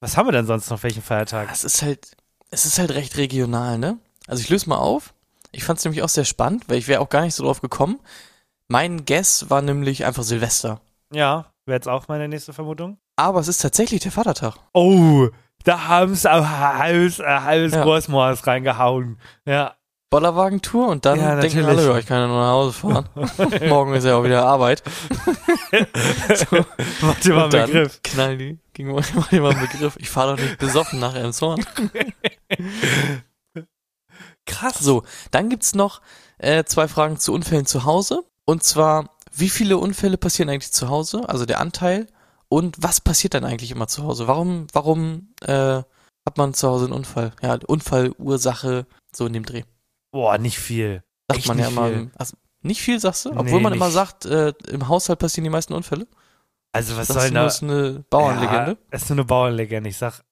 [0.00, 0.82] Was haben wir denn sonst noch?
[0.82, 1.50] Welchen Feiertag?
[1.52, 2.12] Es ist halt,
[2.50, 3.98] es ist halt recht regional, ne?
[4.26, 5.12] Also ich löse mal auf.
[5.52, 7.60] Ich fand es nämlich auch sehr spannend, weil ich wäre auch gar nicht so drauf
[7.60, 8.00] gekommen.
[8.68, 10.80] Mein Guess war nämlich einfach Silvester.
[11.12, 12.98] Ja, wäre jetzt auch meine nächste Vermutung.
[13.16, 14.54] Aber es ist tatsächlich der Vatertag.
[14.72, 15.28] Oh,
[15.64, 17.82] da haben sie ein halbes, ein halbes Ja.
[17.82, 19.18] Großmaß reingehauen.
[19.44, 19.74] Ja.
[20.10, 21.86] Bollerwagentour und dann Ja, denken natürlich.
[21.88, 23.08] alle, ich kann ja nur nach Hause fahren.
[23.68, 24.82] Morgen ist ja auch wieder Arbeit.
[26.34, 26.64] so,
[27.02, 28.00] Mach dir mal einen Begriff.
[28.02, 29.96] knallen die, ging mach dir mal einen Begriff.
[30.00, 31.64] Ich fahre doch nicht besoffen nach Elmshorn.
[34.46, 34.78] Krass.
[34.80, 36.00] So, dann gibt's noch
[36.38, 38.24] äh, zwei Fragen zu Unfällen zu Hause.
[38.44, 41.28] Und zwar, wie viele Unfälle passieren eigentlich zu Hause?
[41.28, 42.06] Also der Anteil.
[42.48, 44.26] Und was passiert dann eigentlich immer zu Hause?
[44.26, 45.82] Warum, warum äh,
[46.26, 47.32] hat man zu Hause einen Unfall?
[47.42, 49.62] Ja, Unfallursache, so in dem Dreh.
[50.12, 51.02] Boah, nicht viel.
[51.28, 51.88] Sagt Echt man ja immer.
[51.88, 52.10] viel.
[52.16, 53.30] Also, nicht viel, sagst du?
[53.30, 53.94] Nee, Obwohl man immer nicht.
[53.94, 56.06] sagt, äh, im Haushalt passieren die meisten Unfälle.
[56.72, 57.44] Also was Sagst soll da?
[57.44, 58.76] das ist eine Bauernlegende.
[58.90, 59.88] Ja, ist nur eine Bauernlegende.
[59.90, 60.22] Ich sag,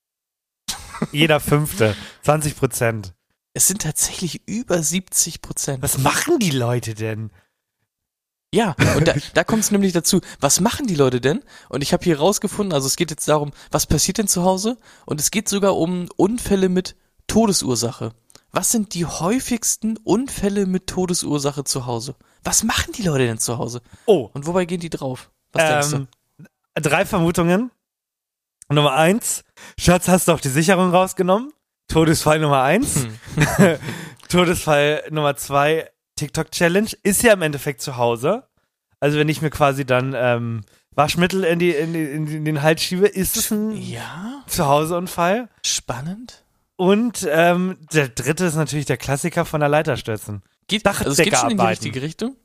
[1.12, 3.14] jeder Fünfte, 20 Prozent.
[3.54, 5.82] Es sind tatsächlich über 70 Prozent.
[5.82, 7.30] Was machen die Leute denn?
[8.54, 10.20] Ja, und da, da kommt es nämlich dazu.
[10.40, 11.42] Was machen die Leute denn?
[11.68, 14.78] Und ich habe hier rausgefunden, also es geht jetzt darum, was passiert denn zu Hause?
[15.06, 18.12] Und es geht sogar um Unfälle mit Todesursache.
[18.50, 22.16] Was sind die häufigsten Unfälle mit Todesursache zu Hause?
[22.42, 23.82] Was machen die Leute denn zu Hause?
[24.06, 25.30] Oh, Und wobei gehen die drauf?
[25.52, 25.96] Was denkst du?
[25.96, 26.48] ähm,
[26.82, 27.70] drei Vermutungen.
[28.70, 29.44] Nummer eins,
[29.78, 31.52] Schatz, hast du auch die Sicherung rausgenommen?
[31.88, 33.06] Todesfall Nummer eins.
[33.36, 33.78] Hm.
[34.28, 38.44] Todesfall Nummer zwei, TikTok-Challenge, ist ja im Endeffekt zu Hause.
[39.00, 40.62] Also wenn ich mir quasi dann ähm,
[40.94, 45.48] Waschmittel in, die, in, die, in den Hals schiebe, ist es ein Ja, Zuhauseunfall.
[45.64, 46.44] spannend.
[46.76, 50.42] Und ähm, der dritte ist natürlich der Klassiker von der Leiter stürzen.
[50.68, 51.68] Geht, also es geht schon in die Dachdeckerarbeiten.
[51.84, 52.36] richtige Richtung?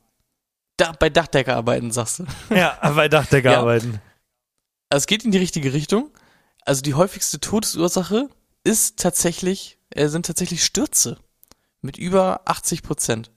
[0.76, 2.24] Da, bei Dachdeckerarbeiten, sagst du.
[2.54, 3.60] Ja, bei Dachdecker Ja.
[3.60, 4.00] arbeiten.
[4.90, 6.10] Also es geht in die richtige Richtung.
[6.64, 8.28] Also die häufigste Todesursache
[8.64, 11.18] ist tatsächlich, äh, sind tatsächlich Stürze.
[11.80, 13.30] Mit über 80 Prozent.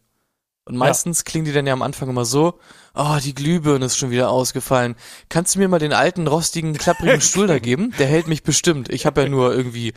[0.67, 2.59] Und meistens klingen die dann ja am Anfang immer so,
[2.93, 4.95] oh, die Glühbirne ist schon wieder ausgefallen.
[5.29, 7.93] Kannst du mir mal den alten, rostigen, klapprigen Stuhl da geben?
[7.99, 8.89] Der hält mich bestimmt.
[8.89, 9.93] Ich habe ja nur irgendwie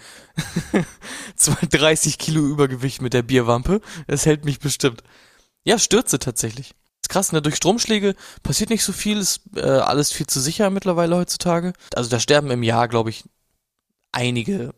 [1.70, 3.80] 30 Kilo Übergewicht mit der Bierwampe.
[4.06, 5.02] Das hält mich bestimmt.
[5.64, 6.74] Ja, Stürze tatsächlich.
[7.02, 7.42] Ist krass, ne?
[7.42, 11.72] Durch Stromschläge passiert nicht so viel, ist äh, alles viel zu sicher mittlerweile heutzutage.
[11.94, 13.24] Also da sterben im Jahr, glaube ich,
[14.12, 14.72] einige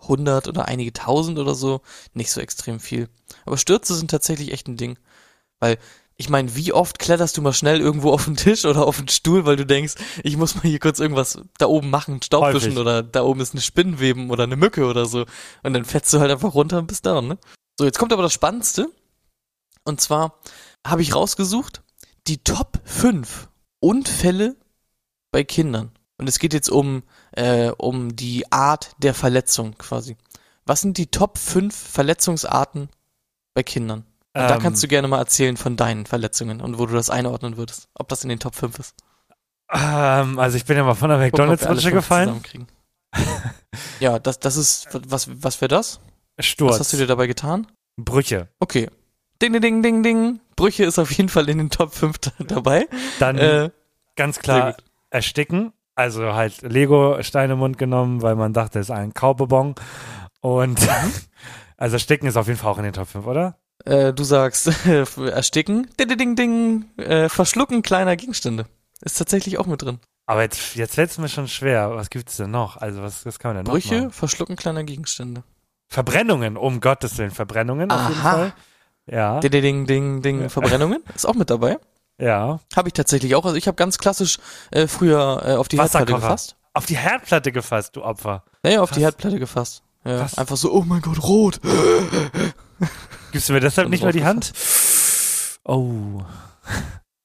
[0.00, 1.82] hundert oder einige tausend oder so.
[2.14, 3.10] Nicht so extrem viel.
[3.44, 4.98] Aber Stürze sind tatsächlich echt ein Ding.
[5.60, 5.78] Weil,
[6.16, 9.08] ich meine, wie oft kletterst du mal schnell irgendwo auf den Tisch oder auf den
[9.08, 12.66] Stuhl, weil du denkst, ich muss mal hier kurz irgendwas da oben machen, Staub Häufig.
[12.66, 15.26] wischen oder da oben ist eine Spinnenweben oder eine Mücke oder so.
[15.62, 17.38] Und dann fetzt du halt einfach runter und bist down, ne?
[17.78, 18.90] So, jetzt kommt aber das Spannendste.
[19.84, 20.40] Und zwar
[20.86, 21.82] habe ich rausgesucht,
[22.26, 23.48] die Top 5
[23.80, 24.56] Unfälle
[25.30, 25.92] bei Kindern.
[26.18, 30.16] Und es geht jetzt um, äh, um die Art der Verletzung quasi.
[30.64, 32.88] Was sind die Top 5 Verletzungsarten
[33.54, 34.04] bei Kindern?
[34.36, 37.08] Und da Ähm, kannst du gerne mal erzählen von deinen Verletzungen und wo du das
[37.08, 37.88] einordnen würdest.
[37.94, 38.94] Ob das in den Top 5 ist.
[39.72, 42.42] Ähm, also ich bin ja mal von der McDonalds-Rutsche gefallen.
[44.00, 46.00] ja, das, das ist, was, was wäre das?
[46.38, 46.72] Sturz.
[46.72, 47.66] Was hast du dir dabei getan?
[47.96, 48.48] Brüche.
[48.60, 48.90] Okay.
[49.40, 50.40] Ding, ding, ding, ding, ding.
[50.54, 52.86] Brüche ist auf jeden Fall in den Top 5 dabei.
[53.18, 53.70] Dann Äh,
[54.16, 54.76] ganz klar
[55.08, 55.72] ersticken.
[55.94, 59.76] Also halt Lego-Steine im Mund genommen, weil man dachte, es ist ein Kaubebon.
[60.42, 60.78] Und
[61.78, 63.56] also ersticken ist auf jeden Fall auch in den Top 5, oder?
[63.86, 64.66] Äh, du sagst
[65.16, 68.66] ersticken, ding, ding, ding, äh, verschlucken kleiner Gegenstände.
[69.00, 70.00] Ist tatsächlich auch mit drin.
[70.26, 71.92] Aber jetzt, jetzt fällt es mir schon schwer.
[71.94, 72.76] Was gibt's denn noch?
[72.76, 75.44] Also was, was kann man denn noch Brüche, verschlucken kleiner Gegenstände.
[75.88, 77.30] Verbrennungen, um Gottes Willen.
[77.30, 78.32] Verbrennungen auf jeden Aha.
[78.32, 78.52] Fall.
[79.08, 81.78] Ja, Ding, ding, ding, ding, Verbrennungen ist auch mit dabei.
[82.18, 82.58] ja.
[82.74, 83.44] Habe ich tatsächlich auch.
[83.44, 84.38] Also ich habe ganz klassisch
[84.72, 86.56] äh, früher äh, auf die Herdplatte gefasst.
[86.74, 88.42] Auf die Herdplatte gefasst, du Opfer.
[88.64, 89.02] Naja, auf die Krass.
[89.04, 89.82] Herdplatte gefasst.
[90.04, 91.60] Ja, einfach so, oh mein Gott, rot.
[93.36, 94.54] Gibst du mir deshalb nicht mal die Hand?
[95.64, 96.22] Oh.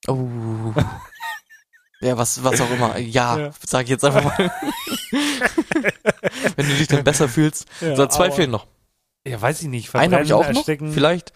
[0.08, 0.74] Oh.
[2.04, 2.98] Ja, was, was auch immer.
[2.98, 3.52] Ja, Ja.
[3.64, 4.36] sag ich jetzt einfach mal.
[6.56, 7.66] Wenn du dich dann besser fühlst.
[7.80, 8.36] Ja, so, zwei aua.
[8.36, 8.66] fehlen noch.
[9.24, 9.94] Ja, weiß ich nicht.
[9.94, 10.56] Einen habe ich auch noch.
[10.56, 10.92] ersticken.
[10.92, 11.32] Vielleicht.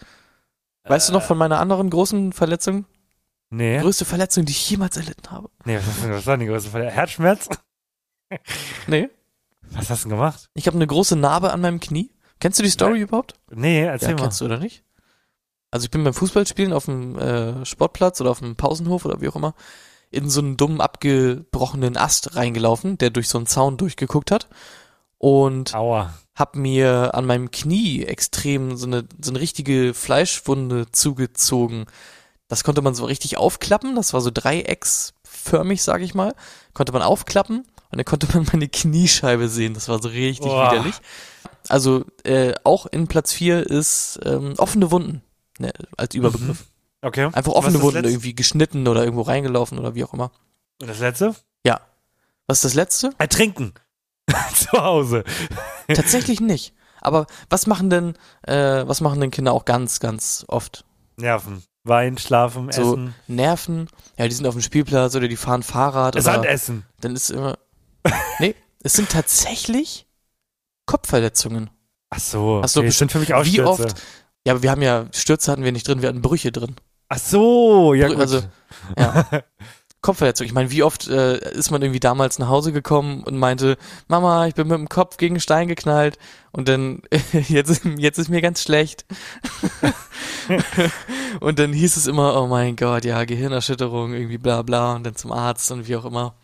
[0.82, 2.84] Weißt du noch von meiner anderen großen Verletzung?
[3.48, 3.78] Nee.
[3.78, 5.48] Größte Verletzung, die ich jemals erlitten habe.
[5.64, 6.94] Nee, was, war die größte Verletzung?
[6.94, 7.48] Herzschmerz?
[8.88, 9.08] Nee.
[9.70, 10.50] Was hast du denn gemacht?
[10.54, 12.10] Ich habe eine große Narbe an meinem Knie.
[12.40, 13.34] Kennst du die Story überhaupt?
[13.50, 14.22] Nee, erzähl ja, mal.
[14.22, 14.82] kennst du oder nicht?
[15.70, 19.28] Also ich bin beim Fußballspielen auf dem äh, Sportplatz oder auf dem Pausenhof oder wie
[19.28, 19.54] auch immer,
[20.10, 24.48] in so einen dummen abgebrochenen Ast reingelaufen, der durch so einen Zaun durchgeguckt hat
[25.18, 26.14] und Aua.
[26.34, 31.86] hab mir an meinem Knie extrem so eine, so eine richtige Fleischwunde zugezogen.
[32.48, 36.34] Das konnte man so richtig aufklappen, das war so dreiecksförmig, sag ich mal.
[36.74, 37.58] Konnte man aufklappen
[37.90, 40.70] und dann konnte man meine Kniescheibe sehen, das war so richtig Boah.
[40.70, 40.94] widerlich.
[41.68, 45.22] Also äh, auch in Platz 4 ist ähm, offene Wunden
[45.58, 46.66] ne, als Überbegriff.
[47.02, 47.26] Okay.
[47.32, 48.10] Einfach offene Wunden, letzte?
[48.10, 50.30] irgendwie geschnitten oder irgendwo reingelaufen oder wie auch immer.
[50.80, 51.34] Und das letzte?
[51.64, 51.80] Ja.
[52.46, 53.10] Was ist das letzte?
[53.18, 53.74] Ertrinken.
[54.54, 55.24] Zu Hause.
[55.88, 56.74] Tatsächlich nicht.
[57.00, 60.84] Aber was machen denn, äh, was machen denn Kinder auch ganz, ganz oft?
[61.16, 61.62] Nerven.
[61.84, 63.14] Wein, schlafen, So essen.
[63.28, 66.84] Nerven, ja, die sind auf dem Spielplatz oder die fahren Fahrrad oder Sandessen.
[67.00, 67.58] dann ist immer.
[68.40, 70.05] Nee, es sind tatsächlich
[70.86, 71.70] Kopfverletzungen.
[72.10, 72.60] Ach so.
[72.64, 73.68] Ach so, okay, sind für mich auch Wie Stürze.
[73.86, 74.02] oft?
[74.46, 76.76] Ja, aber wir haben ja Stürze hatten wir nicht drin, wir hatten Brüche drin.
[77.08, 78.20] Ach so, ja Brü- gut.
[78.20, 78.42] also-
[78.98, 79.26] Ja.
[80.02, 80.46] Kopfverletzung.
[80.46, 84.46] Ich meine, wie oft äh, ist man irgendwie damals nach Hause gekommen und meinte, Mama,
[84.46, 86.16] ich bin mit dem Kopf gegen Stein geknallt
[86.52, 87.02] und dann
[87.48, 89.04] jetzt, jetzt ist mir ganz schlecht.
[91.40, 95.16] und dann hieß es immer, oh mein Gott, ja, Gehirnerschütterung, irgendwie bla bla und dann
[95.16, 96.36] zum Arzt und wie auch immer.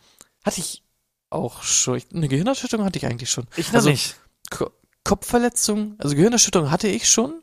[0.45, 0.83] Hatte ich
[1.31, 1.97] auch schon.
[1.99, 3.47] Ich- Eine Gehirnerschütterung hatte ich eigentlich schon.
[3.57, 4.17] ich noch also- nicht.
[4.53, 4.71] Ko
[5.05, 7.43] Kopfverletzung, also Gehirnerschütterung hatte ich schon,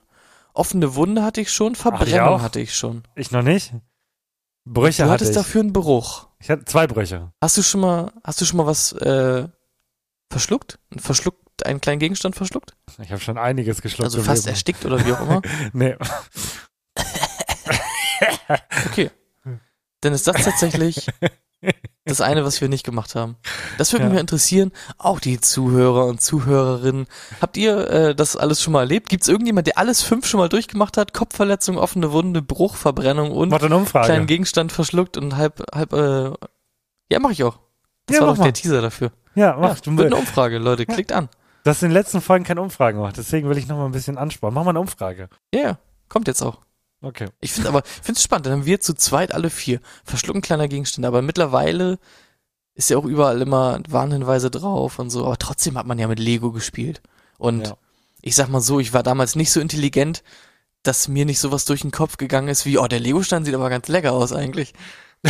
[0.53, 2.41] offene Wunde hatte ich schon, Verbrennung auch.
[2.41, 3.03] hatte ich schon.
[3.15, 3.73] Ich noch nicht.
[4.65, 5.35] Brüche du hatte hattest ich.
[5.37, 6.27] dafür einen Bruch.
[6.39, 7.33] Ich hatte zwei Brüche.
[7.41, 9.47] Hast du schon mal, hast du schon mal was äh,
[10.31, 10.79] verschluckt?
[10.97, 12.77] Verschluckt, einen kleinen Gegenstand verschluckt?
[13.01, 14.05] Ich habe schon einiges geschluckt.
[14.05, 14.53] also fast Leben.
[14.55, 15.41] erstickt oder wie auch immer?
[15.73, 15.97] Nee.
[18.87, 19.11] Okay.
[20.01, 21.07] Dann ist das tatsächlich
[22.05, 23.35] das eine, was wir nicht gemacht haben.
[23.77, 24.09] Das würde Ja.
[24.11, 27.05] mich interessieren, auch die Zuhörer und Zuhörerinnen.
[27.41, 29.09] Habt ihr äh, das alles schon mal erlebt?
[29.09, 31.13] Gibt es irgendjemand, der alles fünf schon mal durchgemacht hat?
[31.13, 36.31] Kopfverletzung, offene Wunde, Bruch, Verbrennung und Mach kleinen Gegenstand verschluckt und halb, halb, äh,
[37.11, 37.59] ja, mache ich auch.
[38.05, 38.53] Das Ja, war mach doch der.
[38.53, 39.11] Teaser dafür.
[39.35, 39.75] ja, mach.
[39.75, 41.29] Ja, du, wird eine Umfrage, Leute, klickt an.
[41.63, 43.91] du hast in den letzten Folgen keine Umfragen gemacht, deswegen will ich noch mal ein
[43.91, 44.53] bisschen ansparen.
[44.53, 45.29] Mach mal eine Umfrage.
[45.53, 46.59] Ja, ja, kommt jetzt auch.
[47.01, 47.27] Okay.
[47.39, 50.41] Ich finde aber, ich finde es spannend, dann haben wir zu zweit alle vier verschlucken
[50.41, 51.97] kleiner Gegenstände, aber mittlerweile
[52.75, 56.19] ist ja auch überall immer Warnhinweise drauf und so, aber trotzdem hat man ja mit
[56.19, 57.01] Lego gespielt.
[57.37, 57.77] Und Ja.
[58.21, 60.23] ich sag mal so, ich war damals nicht so intelligent,
[60.83, 63.69] dass mir nicht sowas durch den Kopf gegangen ist wie, oh, der Lego-Stein sieht aber
[63.69, 64.73] ganz lecker aus eigentlich.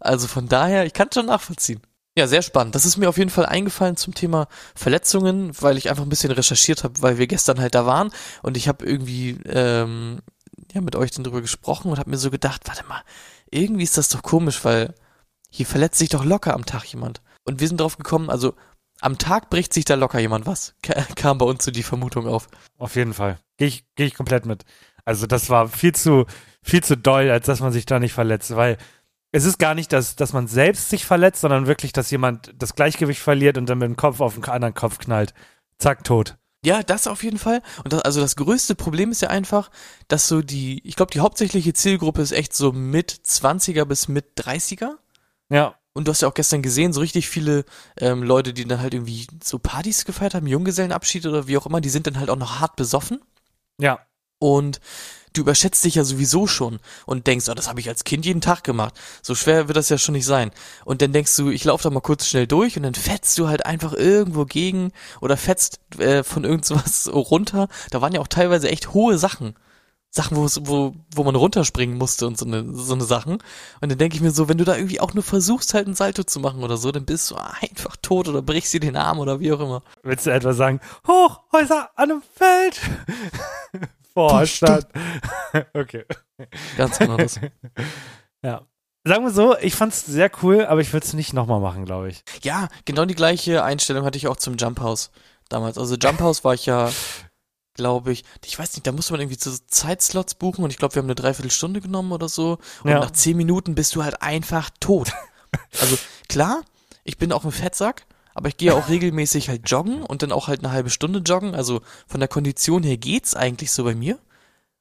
[0.00, 1.80] also von daher, ich kann schon nachvollziehen.
[2.18, 2.74] Ja, sehr spannend.
[2.74, 6.32] Das ist mir auf jeden Fall eingefallen zum Thema Verletzungen, weil ich einfach ein bisschen
[6.32, 8.10] recherchiert habe, weil wir gestern halt da waren
[8.42, 10.18] und ich habe irgendwie ähm,
[10.72, 13.02] ja mit euch dann drüber gesprochen und habe mir so gedacht, warte mal,
[13.50, 14.94] irgendwie ist das doch komisch, weil
[15.50, 17.22] hier verletzt sich doch locker am Tag jemand.
[17.44, 18.54] Und wir sind drauf gekommen, also
[19.00, 20.74] am Tag bricht sich da locker jemand was.
[20.82, 22.48] Ka- Kam bei uns so die Vermutung auf.
[22.78, 23.38] Auf jeden Fall.
[23.58, 24.64] Gehe ich, geh ich komplett mit.
[25.04, 26.26] Also das war viel zu,
[26.62, 28.76] viel zu doll, als dass man sich da nicht verletzt, weil
[29.32, 32.74] es ist gar nicht, dass, dass man selbst sich verletzt, sondern wirklich, dass jemand das
[32.74, 35.34] Gleichgewicht verliert und dann mit dem Kopf auf den anderen Kopf knallt.
[35.78, 36.36] Zack, tot.
[36.64, 37.62] Ja, das auf jeden Fall.
[37.84, 39.70] Und das, also das größte Problem ist ja einfach,
[40.08, 44.36] dass so die, ich glaube, die hauptsächliche Zielgruppe ist echt so mit 20er bis mit
[44.38, 44.96] 30er.
[45.50, 47.64] Ja, Und du hast ja auch gestern gesehen, so richtig viele
[47.96, 51.80] ähm, Leute, die dann halt irgendwie so Partys gefeiert haben, Junggesellenabschied oder wie auch immer,
[51.80, 53.20] die sind dann halt auch noch hart besoffen.
[53.80, 54.00] ja.
[54.40, 54.80] Und
[55.32, 58.40] du überschätzt dich ja sowieso schon und denkst, oh, das habe ich als Kind jeden
[58.40, 58.94] Tag gemacht.
[59.22, 60.50] So schwer wird das ja schon nicht sein.
[60.84, 63.48] Und dann denkst du, ich laufe da mal kurz schnell durch und dann fetzt du
[63.48, 67.68] halt einfach irgendwo gegen oder fetzt äh, von irgendwas runter.
[67.90, 69.54] Da waren ja auch teilweise echt hohe Sachen.
[70.10, 73.34] Sachen, wo, wo, man runterspringen musste und so eine, so eine Sachen.
[73.80, 75.94] Und dann denke ich mir so, wenn du da irgendwie auch nur versuchst, halt ein
[75.94, 79.18] Salto zu machen oder so, dann bist du einfach tot oder brichst dir den Arm
[79.18, 79.82] oder wie auch immer.
[80.02, 82.80] Willst du etwa sagen, Hochhäuser an einem Feld?
[84.28, 84.88] Vorstadt.
[85.74, 86.04] okay.
[86.76, 87.38] Ganz genau das.
[88.44, 88.62] Ja.
[89.04, 92.08] Sagen wir so, ich fand's sehr cool, aber ich würde es nicht nochmal machen, glaube
[92.10, 92.22] ich.
[92.42, 95.10] Ja, genau die gleiche Einstellung hatte ich auch zum Jump House
[95.48, 95.76] damals.
[95.78, 96.90] Also Jump House war ich ja,
[97.74, 100.94] glaube ich, ich weiß nicht, da musste man irgendwie so Zeitslots buchen und ich glaube,
[100.94, 102.58] wir haben eine Dreiviertelstunde genommen oder so.
[102.84, 103.00] Und Ja.
[103.00, 105.10] nach zehn Minuten bist du halt einfach tot.
[105.80, 105.96] Also
[106.28, 106.62] klar,
[107.04, 108.04] ich bin auch ein Fettsack,
[108.38, 111.54] aber ich gehe auch regelmäßig halt joggen und dann auch halt eine halbe Stunde joggen.
[111.54, 114.18] Also von der Kondition her geht's eigentlich so bei mir.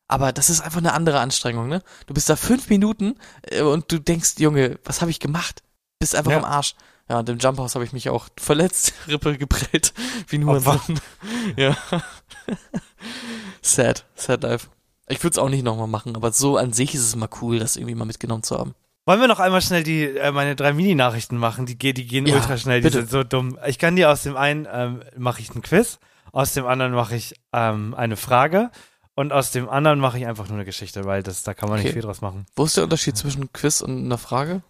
[0.07, 1.81] Aber das ist einfach eine andere Anstrengung, ne?
[2.05, 5.63] Du bist da fünf Minuten äh, und du denkst, Junge, was habe ich gemacht?
[5.99, 6.37] Bist einfach Ja.
[6.37, 6.75] am Arsch.
[7.09, 9.93] Ja, und im Jump House habe ich mich auch verletzt, Rippe geprellt,
[10.27, 10.99] wie nur ein
[11.57, 11.75] Ja.
[13.61, 14.67] sad, sad life.
[15.09, 17.59] Ich würde es auch nicht nochmal machen, aber so an sich ist es mal cool,
[17.59, 18.75] das irgendwie mal mitgenommen zu haben.
[19.07, 21.65] Wollen wir noch einmal schnell die äh, meine drei Mini-Nachrichten machen?
[21.65, 22.97] Die, die gehen Ja, ultra schnell, die bitte.
[22.99, 23.57] sind so dumm.
[23.65, 25.97] Ich kann dir aus dem einen ähm, mache ich einen Quiz,
[26.33, 28.69] aus dem anderen mache ich ähm, eine Frage
[29.15, 31.79] Und aus dem anderen mache ich einfach nur eine Geschichte, weil das, da kann man
[31.79, 31.87] Okay.
[31.87, 32.45] nicht viel draus machen.
[32.55, 34.61] Wo ist der Unterschied zwischen Quiz und einer Frage?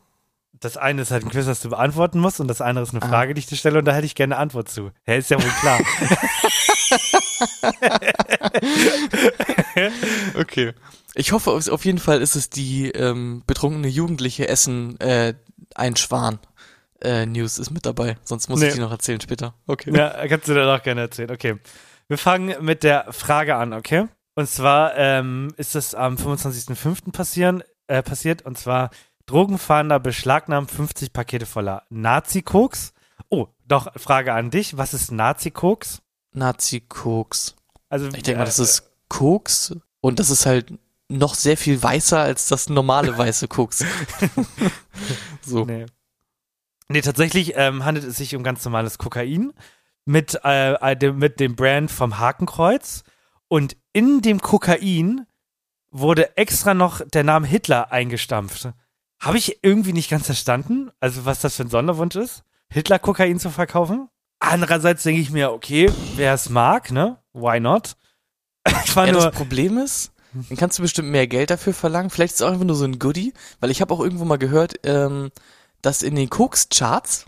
[0.60, 3.02] Das eine ist halt ein Quiz, das du beantworten musst, und das andere ist eine
[3.04, 3.08] Ah.
[3.10, 4.92] Frage, die ich dir stelle, und da hätte ich gerne eine Antwort zu.
[5.06, 5.80] Ja, ist ja wohl klar.
[10.36, 10.74] Okay.
[11.16, 15.34] Ich hoffe, auf jeden Fall ist es die ähm, betrunkene Jugendliche Essen äh,
[15.76, 16.40] ein Schwan.
[17.02, 18.70] Äh, News ist mit dabei, sonst muss Nee.
[18.70, 19.54] ich die noch erzählen später.
[19.68, 19.96] Okay.
[19.96, 21.30] ja, kannst du dir auch gerne erzählen.
[21.32, 21.58] Okay.
[22.08, 24.08] Wir fangen mit der Frage an, okay?
[24.34, 27.12] Und zwar ähm, ist das am 25.05.
[27.12, 28.90] passieren, äh, passiert, und zwar
[29.28, 32.94] Drogenfahnder beschlagnahmen 50 Pakete voller Nazi-Koks.
[33.30, 34.78] Oh, doch, Frage an dich.
[34.78, 36.02] Was ist Nazi-Koks?
[36.34, 37.56] Nazi-Koks.
[37.90, 40.74] Also, Ich denke mal, das äh, ist Koks und das ist halt
[41.10, 43.86] noch sehr viel weißer als das normale weiße Koks.
[45.42, 45.66] so.
[45.66, 45.86] Nee.
[46.90, 49.54] Nee, tatsächlich ähm, handelt es sich um ganz normales Kokain
[50.06, 53.04] mit, äh, dem, mit dem Brand vom Hakenkreuz.
[53.50, 55.26] Und in dem Kokain
[55.92, 58.70] wurde extra noch der Name Hitler eingestampft.
[59.20, 63.50] Habe ich irgendwie nicht ganz verstanden, also was das für ein Sonderwunsch ist, Hitler-Kokain zu
[63.50, 64.10] verkaufen.
[64.40, 67.18] Andererseits denke ich mir, okay, wer es mag, ne?
[67.34, 67.96] Why not?
[68.86, 72.10] Ich war Ja, nur, das Problem ist, dann kannst du bestimmt mehr Geld dafür verlangen.
[72.10, 74.38] Vielleicht ist es auch einfach nur so ein Goodie, weil ich habe auch irgendwo mal
[74.38, 75.32] gehört, ähm,
[75.82, 77.26] dass in den Koks-Charts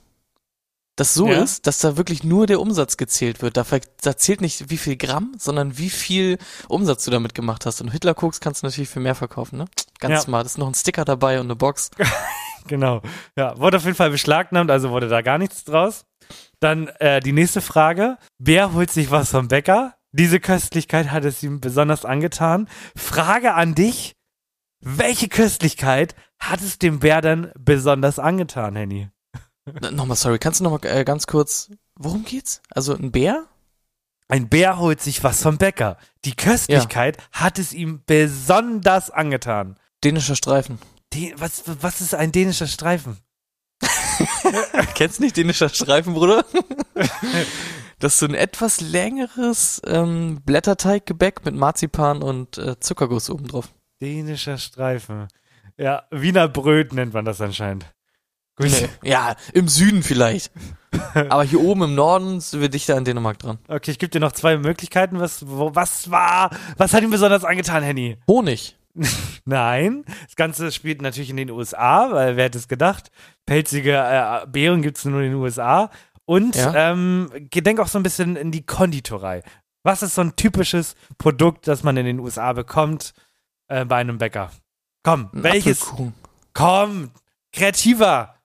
[0.99, 1.41] das so Ja.
[1.41, 3.57] ist, dass da wirklich nur der Umsatz gezählt wird.
[3.57, 3.65] Da,
[4.01, 7.81] da zählt nicht wie viel Gramm, sondern wie viel Umsatz du damit gemacht hast.
[7.81, 9.65] Und Hitler-Koks kannst du natürlich für mehr verkaufen, ne?
[9.99, 10.19] Ganz Ja.
[10.21, 10.45] smart.
[10.45, 11.91] Ist noch ein Sticker dabei und eine Box.
[12.67, 13.01] Genau.
[13.35, 16.05] Ja, wurde auf jeden Fall beschlagnahmt, also wurde da gar nichts draus.
[16.59, 18.17] Dann äh, die nächste Frage.
[18.37, 19.95] Wer holt sich was vom Bäcker?
[20.11, 22.67] Diese Köstlichkeit hat es ihm besonders angetan.
[22.95, 24.13] Frage an dich.
[24.81, 29.09] Welche Köstlichkeit hat es dem Bär dann besonders angetan, Henny?
[29.91, 32.61] Nochmal, sorry, kannst du nochmal äh, ganz kurz, worum geht's?
[32.69, 33.45] Also ein Bär?
[34.27, 35.97] Ein Bär holt sich was vom Bäcker.
[36.25, 39.79] Die Köstlichkeit hat es ihm besonders angetan.
[40.03, 40.77] Dänischer Streifen.
[41.13, 43.17] Die, was, was ist ein dänischer Streifen?
[44.95, 46.45] Kennst du nicht dänischer Streifen, Bruder?
[48.01, 53.73] Das ist so ein etwas längeres ähm, Blätterteiggebäck mit Marzipan und äh, Zuckerguss oben drauf.
[54.01, 55.27] Dänischer Streifen.
[55.77, 57.85] Ja, Wiener Bröt nennt man das anscheinend.
[58.59, 58.89] Gut.
[59.03, 60.51] Ja, im Süden vielleicht.
[61.29, 63.57] Aber hier oben im Norden sind wir dichter an Dänemark dran.
[63.67, 65.19] Okay, ich gebe dir noch zwei Möglichkeiten.
[65.19, 68.17] Was, wo, was war, was hat ihm besonders angetan, Henny?
[68.27, 68.75] Honig.
[69.45, 73.11] Nein, das Ganze spielt natürlich in den USA, weil wer hätte es gedacht?
[73.45, 75.89] Pelzige äh, Beeren gibt es nur in den USA.
[76.25, 76.91] Und Ja.
[76.91, 79.41] ähm, gedenk auch so ein bisschen in die Konditorei.
[79.83, 83.13] Was ist so ein typisches Produkt, das man in den USA bekommt
[83.67, 84.51] äh, bei einem Bäcker?
[85.03, 85.81] Komm, Ein welches?
[85.83, 86.13] Apfelkuchen.
[86.53, 87.11] Komm,
[87.53, 88.35] kreativer.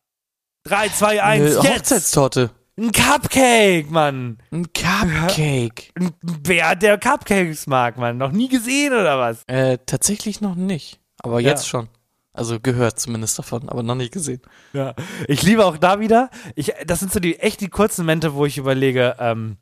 [0.64, 1.59] 3, 2, 1, Eine jetzt!
[1.68, 2.50] Hochzeitstorte.
[2.79, 4.38] Ein Cupcake, Mann!
[4.50, 5.92] Ein Cupcake.
[5.94, 8.16] Ein Bär, der Cupcakes mag, Mann.
[8.16, 9.42] Noch nie gesehen oder was?
[9.46, 10.98] Äh, tatsächlich noch nicht.
[11.22, 11.50] Aber Ja.
[11.50, 11.88] jetzt schon.
[12.33, 14.40] Also gehört zumindest davon, aber noch nicht gesehen.
[14.72, 14.94] Ja.
[15.29, 16.31] Ich liebe auch da wieder.
[16.57, 19.59] Ich, das sind so die echt die kurzen Momente, wo ich überlege, ähm,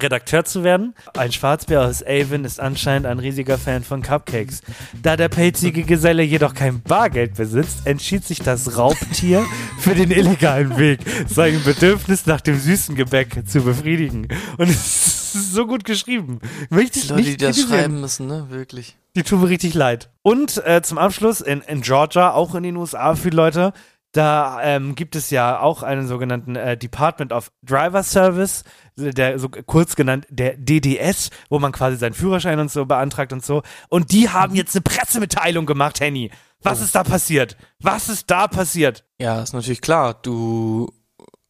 [0.00, 0.94] Redakteur zu werden.
[1.16, 4.60] Ein Schwarzbär aus Avon ist anscheinend ein riesiger Fan von Cupcakes.
[5.02, 9.44] Da der pelzige Geselle jedoch kein Bargeld besitzt, entschied sich das Raubtier
[9.78, 14.28] für den illegalen Weg, sein Bedürfnis nach dem süßen Gebäck zu befriedigen.
[14.56, 16.40] Und es ist so gut geschrieben.
[16.70, 17.80] Möchte ich Die Leute, die nicht das kritisieren.
[17.80, 18.46] schreiben müssen, ne?
[18.50, 18.96] Wirklich.
[19.16, 20.10] Die tun mir richtig leid.
[20.22, 23.72] Und äh, zum Abschluss in, in Georgia, auch in den USA für Leute,
[24.12, 28.64] da ähm, gibt es ja auch einen sogenannten äh, Department of Driver Service,
[28.96, 33.44] der so kurz genannt der DDS, wo man quasi seinen Führerschein und so beantragt und
[33.44, 33.62] so.
[33.88, 36.30] Und die haben jetzt eine Pressemitteilung gemacht, Henny.
[36.62, 36.84] Was Oh.
[36.84, 37.56] ist da passiert?
[37.80, 39.04] Was ist da passiert?
[39.20, 40.14] Ja, ist natürlich klar.
[40.14, 40.90] Du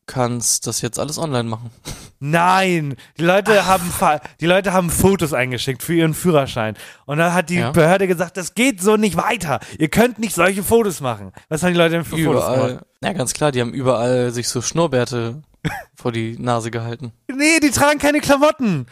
[0.09, 1.71] kannst das jetzt alles online machen.
[2.19, 6.75] Nein, die Leute haben Fa- die Leute haben Fotos eingeschickt für ihren Führerschein
[7.07, 7.71] und dann hat die Ja.
[7.71, 9.61] Behörde gesagt, das geht so nicht weiter.
[9.79, 11.33] Ihr könnt nicht solche Fotos machen.
[11.49, 12.57] Was haben die Leute denn für Fotos gemacht?
[12.57, 12.81] Überall.
[13.05, 15.43] Ja, ganz klar, die haben überall sich so Schnurrbärte
[15.95, 17.13] vor die Nase gehalten.
[17.33, 18.87] Nee, die tragen keine Klamotten.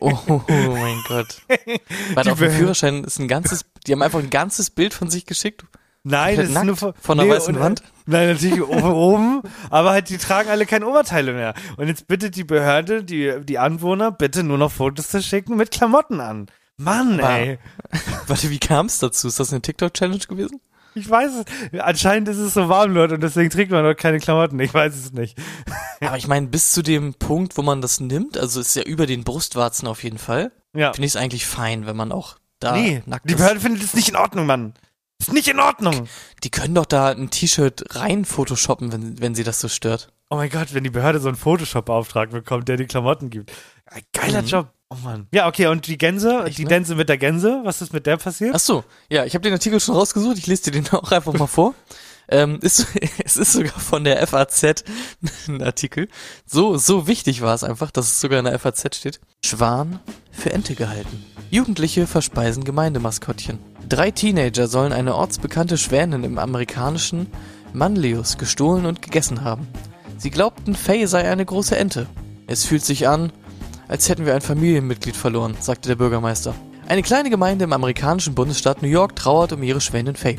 [0.00, 0.16] Oh,
[0.48, 1.42] mein Gott.
[2.14, 5.26] Warte, auf dem Führerschein ist ein ganzes, die haben einfach ein ganzes Bild von sich
[5.26, 5.64] geschickt.
[6.04, 7.82] Nein, das ist nur nackt von, vor einer weißen und, Wand?
[8.06, 11.54] Nein, natürlich oben, oben, aber halt die tragen alle keine Oberteile mehr.
[11.78, 15.70] Und jetzt bittet die Behörde, die, die Anwohner, bitte nur noch Fotos zu schicken mit
[15.70, 16.46] Klamotten an.
[16.76, 17.58] Mann, Aber- ey.
[18.26, 19.28] Warte, wie kam es dazu?
[19.28, 20.60] Ist das eine TikTok-Challenge gewesen?
[20.96, 21.30] Ich weiß
[21.72, 21.80] es.
[21.80, 24.60] Anscheinend ist es so warm dort und deswegen trägt man dort keine Klamotten.
[24.60, 25.36] Ich weiß es nicht.
[26.00, 29.06] Aber ich meine, bis zu dem Punkt, wo man das nimmt, also ist ja über
[29.06, 30.92] den Brustwarzen auf jeden Fall, Ja.
[30.92, 33.38] finde ich es eigentlich fein, wenn man auch da Nee, nackt die ist.
[33.38, 34.74] Behörde findet es nicht in Ordnung, Mann.
[35.20, 36.08] Ist nicht in Ordnung.
[36.42, 40.08] Die können doch da ein T-Shirt rein photoshoppen, wenn, wenn sie das so stört.
[40.30, 43.52] Oh mein Gott, wenn die Behörde so einen Photoshop-Auftrag bekommt, der die Klamotten gibt.
[43.86, 44.48] Ein geiler Mhm.
[44.48, 44.68] Job.
[44.90, 45.26] Oh Mann.
[45.32, 46.68] Ja, okay, und die Gänse, Echt, die ne?
[46.68, 48.54] Gänse mit der Gänse, was ist mit der passiert?
[48.54, 51.32] Ach so, ja, ich habe den Artikel schon rausgesucht, ich lese dir den auch einfach
[51.32, 51.74] mal vor.
[52.28, 52.86] Ähm, ist,
[53.24, 54.84] es ist sogar von der FAZ
[55.48, 56.08] ein Artikel.
[56.46, 59.20] So, so wichtig war es einfach, dass es sogar in der FAZ steht.
[59.44, 60.00] Schwan
[60.32, 61.24] für Ente gehalten.
[61.50, 63.58] Jugendliche verspeisen Gemeindemaskottchen.
[63.88, 67.26] Drei Teenager sollen eine ortsbekannte Schwänin im amerikanischen
[67.72, 69.68] Manlius gestohlen und gegessen haben.
[70.16, 72.06] Sie glaubten, Faye sei eine große Ente.
[72.46, 73.30] Es fühlt sich an,
[73.88, 76.54] als hätten wir ein Familienmitglied verloren, sagte der Bürgermeister.
[76.86, 80.38] Eine kleine Gemeinde im amerikanischen Bundesstaat New York trauert um ihre Schwänin Faye,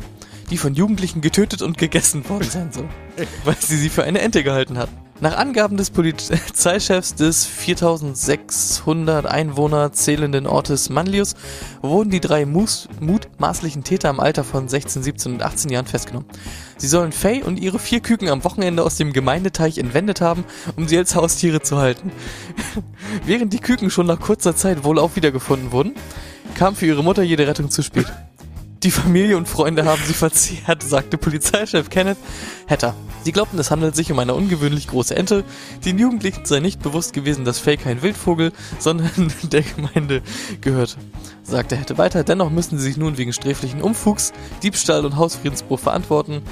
[0.50, 2.88] die von Jugendlichen getötet und gegessen worden sein soll,
[3.44, 4.88] weil sie sie für eine Ente gehalten hat.
[5.18, 11.34] Nach Angaben des Polizeichefs des 4600 Einwohner zählenden Ortes Manlius
[11.80, 16.28] wurden die drei mutmaßlichen Täter im Alter von 16, 17 und 18 Jahren festgenommen.
[16.76, 20.44] Sie sollen Faye und ihre vier Küken am Wochenende aus dem Gemeindeteich entwendet haben,
[20.76, 22.12] um sie als Haustiere zu halten.
[23.24, 25.94] Während die Küken schon nach kurzer Zeit wohl auch wiedergefunden wurden,
[26.56, 28.06] kam für ihre Mutter jede Rettung zu spät.
[28.86, 32.18] Die Familie und Freunde haben sie verzehrt, sagte Polizeichef Kenneth
[32.70, 32.94] Hatter.
[33.24, 35.42] Sie glaubten, es handelt sich um eine ungewöhnlich große Ente.
[35.84, 39.10] Den Jugendlichen sei nicht bewusst gewesen, dass Faye kein Wildvogel, sondern
[39.42, 40.22] der Gemeinde
[40.60, 40.98] gehörte.
[41.42, 44.32] Sagte Hatter weiter, dennoch müssen sie sich nun wegen sträflichen Umfugs,
[44.62, 46.42] Diebstahl und Hausfriedensbruch verantworten.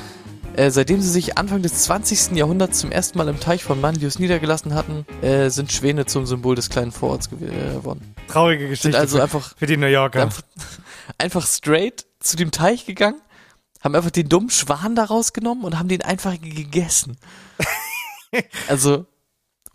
[0.57, 2.33] Äh, seitdem sie sich Anfang des 20.
[2.37, 6.57] Jahrhunderts zum ersten Mal im Teich von Manlius niedergelassen hatten, äh, sind Schwäne zum Symbol
[6.57, 8.01] des kleinen Vororts gew- geworden.
[8.27, 10.23] Traurige Geschichte Sind also für, einfach für die New Yorker.
[10.23, 10.43] einfach,
[11.19, 13.21] einfach straight zu dem Teich gegangen,
[13.83, 17.19] haben einfach den dummen Schwan da rausgenommen und haben den einfach gegessen.
[18.69, 19.07] also,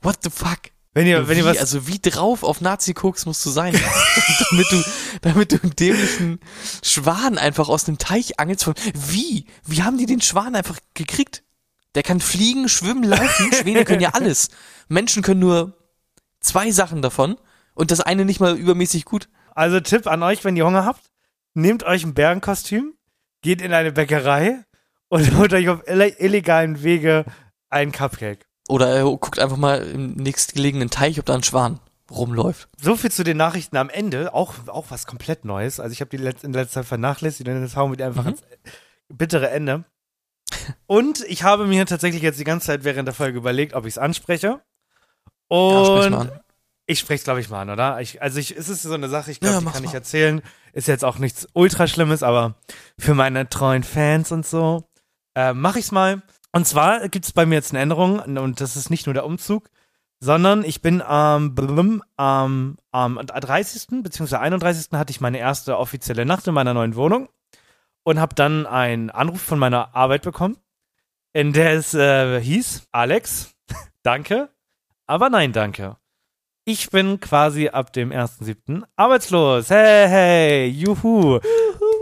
[0.02, 0.60] what the fuck?
[0.94, 3.74] Wenn ihr, wenn wie, ihr was, also wie drauf auf Nazi-Koks musst du sein,
[4.50, 4.84] damit du,
[5.22, 6.40] damit du einen dämlichen
[6.84, 9.46] Schwan einfach aus dem Teich angelst von, wie?
[9.66, 11.44] Wie haben die den Schwan einfach gekriegt?
[11.94, 14.50] Der kann fliegen, schwimmen, laufen, Schwäne können ja alles.
[14.88, 15.78] Menschen können nur
[16.40, 17.38] zwei Sachen davon
[17.76, 19.30] und das eine nicht mal übermäßig gut.
[19.54, 21.04] also Tipp an euch, wenn ihr Hunger habt,
[21.62, 22.94] nehmt euch ein Bärenkostüm,
[23.42, 24.64] geht in eine Bäckerei
[25.10, 27.26] und holt euch auf ille illegalen Wege
[27.70, 28.46] einen Cupcake.
[28.68, 31.80] Oder er guckt einfach mal im nächstgelegenen Teich, ob da ein Schwan
[32.12, 32.70] rumläuft.
[32.80, 35.80] So viel zu den Nachrichten am Ende, auch, auch was komplett Neues.
[35.80, 38.24] Also ich habe die letz in letzter Zeit vernachlässigt und jetzt hauen wir die einfach
[38.24, 38.28] Mhm.
[38.30, 38.44] ans
[39.10, 39.86] bittere Ende.
[40.88, 43.94] Und ich habe mir tatsächlich jetzt die ganze Zeit während der Folge überlegt, ob ich
[43.94, 44.48] es anspreche.
[44.48, 46.32] Ja, Und an.
[46.90, 48.02] Ich spreche es, glaube ich, mal an, oder?
[48.02, 49.96] Ich, also ich, es ist so eine Sache, ich glaube, Ja, die kann ich mal.
[49.98, 50.42] erzählen.
[50.74, 52.56] Ist jetzt auch nichts ultra Schlimmes, aber
[52.98, 54.90] für meine treuen Fans und so
[55.36, 56.24] äh, mache ich's mal.
[56.52, 59.70] Und zwar gibt's bei mir jetzt eine Änderung und das ist nicht nur der Umzug,
[60.20, 64.02] sondern ich bin am blum, am am 30.
[64.02, 64.38] bzw.
[64.38, 64.92] 31.
[64.94, 67.30] hatte ich meine erste offizielle Nacht in meiner neuen Wohnung
[68.02, 70.58] und habe dann einen Anruf von meiner Arbeit bekommen,
[71.34, 73.54] in der es äh, hieß, Alex,
[74.02, 74.50] danke,
[75.06, 75.98] aber nein, danke.
[76.72, 78.84] Ich bin quasi ab dem 1.7.
[78.96, 79.72] arbeitslos.
[79.72, 81.40] Hey, hey, juhu.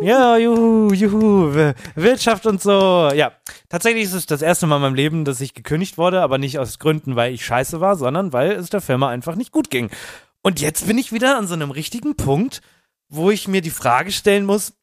[0.01, 1.53] Ja, juhu, juhu.
[1.55, 3.09] Wir- Wirtschaft und so.
[3.15, 3.31] Ja,
[3.69, 6.59] tatsächlich ist es das erste Mal in meinem Leben, dass ich gekündigt wurde, aber nicht
[6.59, 9.89] aus Gründen, weil ich scheiße war, sondern weil es der Firma einfach nicht gut ging.
[10.41, 12.59] Und jetzt bin ich wieder an so einem richtigen Punkt,
[13.07, 14.73] wo ich mir die Frage stellen muss,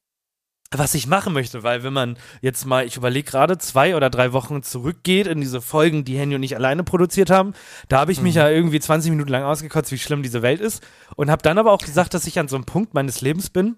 [0.78, 4.32] was ich machen möchte, weil wenn man jetzt mal, ich überlege gerade, zwei oder drei
[4.32, 7.54] Wochen zurückgeht in diese Folgen, die Henny und ich alleine produziert haben,
[7.88, 10.82] da habe ich mich ja irgendwie 20 Minuten lang ausgekotzt, wie schlimm diese Welt ist
[11.16, 13.76] und habe dann aber auch gesagt, dass ich an so einem Punkt meines Lebens bin,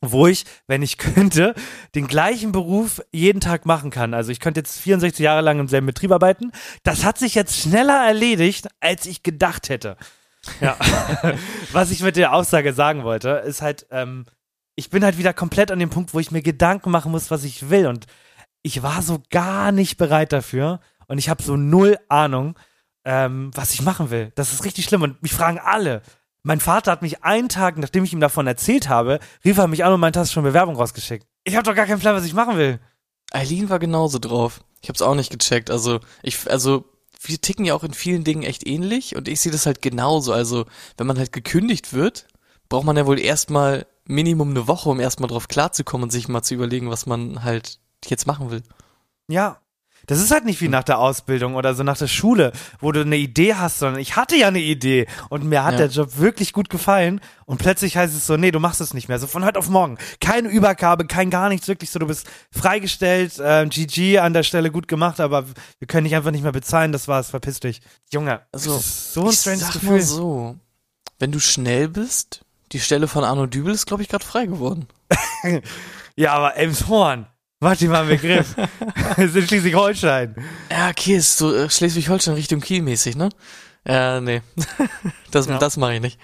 [0.00, 1.54] wo ich, wenn ich könnte,
[1.94, 4.14] den gleichen Beruf jeden Tag machen kann.
[4.14, 6.52] Also ich könnte jetzt 64 Jahre lang im selben Betrieb arbeiten.
[6.82, 9.96] Das hat sich jetzt schneller erledigt, als ich gedacht hätte.
[10.60, 10.76] Ja.
[11.72, 14.26] Was ich mit der Aussage sagen wollte, ist halt, ähm,
[14.78, 17.42] ich bin halt wieder komplett an dem Punkt, wo ich mir Gedanken machen muss, was
[17.42, 17.88] ich will.
[17.88, 18.06] Und
[18.62, 20.78] ich war so gar nicht bereit dafür.
[21.08, 22.56] Und ich habe so null Ahnung,
[23.04, 24.30] ähm, was ich machen will.
[24.36, 25.02] Das ist richtig schlimm.
[25.02, 26.00] Und mich fragen alle.
[26.44, 29.84] Mein Vater hat mich einen Tag, nachdem ich ihm davon erzählt habe, rief er mich
[29.84, 31.26] an und meinte, hast schon Bewerbung rausgeschickt.
[31.42, 32.78] Ich habe doch gar keinen Plan, was ich machen will.
[33.32, 34.60] Eileen war genauso drauf.
[34.80, 35.72] Ich hab's auch nicht gecheckt.
[35.72, 36.84] Also, ich, also,
[37.20, 40.32] wir ticken ja auch in vielen Dingen echt ähnlich und ich sehe das halt genauso.
[40.32, 40.66] Also,
[40.96, 42.28] wenn man halt gekündigt wird,
[42.68, 46.42] braucht man ja wohl erstmal Minimum eine Woche, um erstmal drauf klarzukommen und sich mal
[46.42, 48.62] zu überlegen, was man halt jetzt machen will.
[49.28, 49.58] Ja.
[50.06, 53.00] Das ist halt nicht wie nach der Ausbildung oder so nach der Schule, wo du
[53.00, 55.78] eine Idee hast, sondern ich hatte ja eine Idee und mir hat Ja.
[55.78, 59.08] der Job wirklich gut gefallen und plötzlich heißt es so, nee, du machst es nicht
[59.08, 59.98] mehr, so von heute auf morgen.
[60.20, 64.70] Keine Übergabe, kein gar nichts, wirklich so, du bist freigestellt, äh, GG an der Stelle
[64.70, 65.44] gut gemacht, aber
[65.80, 67.80] wir können dich einfach nicht mehr bezahlen, das war's, verpiss dich.
[68.12, 69.90] Junge, Also, so ein ich stranges sag Gefühl.
[69.90, 70.56] mal so,
[71.18, 72.42] wenn du schnell bist,
[72.72, 74.86] die Stelle von Arno Dübel ist, glaube ich, gerade frei geworden.
[76.16, 77.28] Ja, aber Elmshorn,
[77.60, 78.56] mach dir mal einen Begriff.
[79.16, 80.34] Es ist Schleswig-Holstein.
[80.68, 83.28] Ja, okay, ist so äh, Schleswig-Holstein Richtung Kiel mäßig, ne?
[83.86, 84.42] Ja, nee.
[85.30, 85.58] Das, Ja.
[85.58, 86.18] das mache ich nicht.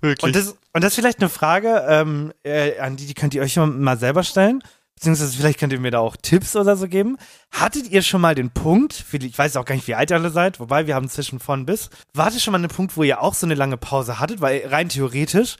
[0.00, 0.24] Wirklich.
[0.24, 3.42] Und das, und das ist vielleicht eine Frage, ähm, äh, an die, die könnt ihr
[3.42, 4.60] euch mal selber stellen.
[4.94, 7.18] Beziehungsweise vielleicht könnt ihr mir da auch Tipps oder so geben.
[7.50, 10.30] Hattet ihr schon mal den Punkt, ich weiß auch gar nicht, wie alt ihr alle
[10.30, 11.90] seid, wobei wir haben zwischen von bis.
[12.14, 14.40] Wartet schon mal einen Punkt, wo ihr auch so eine lange Pause hattet?
[14.40, 15.56] Weil rein theoretisch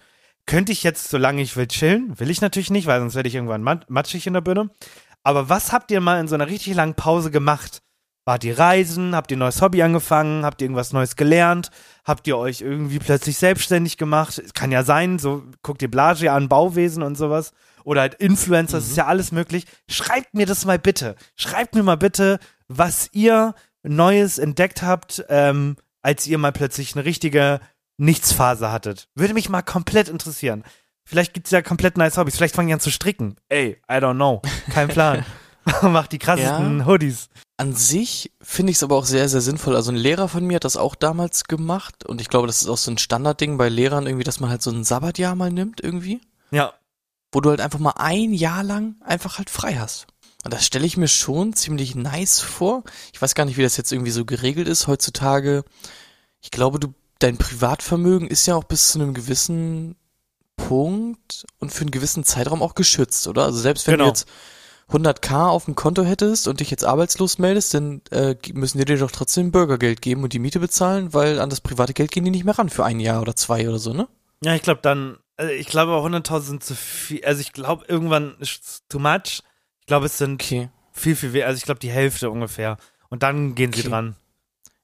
[0.46, 2.18] könnte ich jetzt, solange ich will, chillen.
[2.18, 4.70] Will ich natürlich nicht, weil sonst werde ich irgendwann mat matschig in der Birne.
[5.22, 7.80] Aber was habt ihr mal in so einer richtig langen Pause gemacht?
[8.26, 9.14] Wart ihr reisen?
[9.14, 10.44] Habt ihr ein neues Hobby angefangen?
[10.44, 11.70] Habt ihr irgendwas Neues gelernt?
[12.04, 14.42] Habt ihr euch irgendwie plötzlich selbstständig gemacht?
[14.54, 17.52] Kann ja sein, so guckt ihr Blage an, Bauwesen und sowas.
[17.84, 19.66] Oder halt Influencer, das ist ja alles möglich.
[19.88, 21.16] Schreibt mir das mal bitte.
[21.36, 27.04] Schreibt mir mal bitte, was ihr Neues entdeckt habt, ähm, als ihr mal plötzlich eine
[27.04, 27.60] richtige
[27.98, 29.08] Nichtsphase hattet.
[29.14, 30.64] Würde mich mal komplett interessieren.
[31.04, 32.36] Vielleicht gibt's ja komplett nice Hobbys.
[32.36, 33.36] Vielleicht fange ich an zu stricken.
[33.48, 34.40] Ey, I don't know.
[34.70, 35.24] Kein Plan.
[35.82, 37.28] Mach die krassesten Hoodies.
[37.56, 39.76] An sich finde ich es aber auch sehr, sehr sinnvoll.
[39.76, 42.68] Also ein Lehrer von mir hat das auch damals gemacht und ich glaube, das ist
[42.68, 45.80] auch so ein Standardding bei Lehrern irgendwie, dass man halt so ein Sabbatjahr mal nimmt
[45.82, 46.20] irgendwie,
[46.50, 46.74] Ja.
[47.34, 50.06] Wo du halt einfach mal ein Jahr lang einfach halt frei hast.
[50.44, 52.84] Und das stelle ich mir schon ziemlich nice vor.
[53.12, 55.64] Ich weiß gar nicht, wie das jetzt irgendwie so geregelt ist heutzutage.
[56.42, 59.96] Ich glaube, du, dein Privatvermögen ist ja auch bis zu einem gewissen
[60.56, 63.44] Punkt und für einen gewissen Zeitraum auch geschützt, oder?
[63.44, 64.04] Also selbst wenn Genau.
[64.04, 64.28] du jetzt
[64.90, 68.98] 100k auf dem Konto hättest und dich jetzt arbeitslos meldest, dann äh, müssen die dir
[68.98, 72.30] doch trotzdem Bürgergeld geben und die Miete bezahlen, weil an das private Geld gehen die
[72.30, 74.08] nicht mehr ran für ein Jahr oder zwei oder so, ne?
[74.42, 77.24] Ja, ich glaube dann, also ich glaube 100.000 sind zu viel.
[77.24, 79.42] Also ich glaube irgendwann ist es too much.
[79.80, 80.70] Ich glaube es sind Okay.
[80.92, 81.46] viel, viel weniger.
[81.48, 82.76] Also ich glaube die Hälfte ungefähr.
[83.10, 83.88] Und dann gehen sie Okay.
[83.90, 84.16] dran.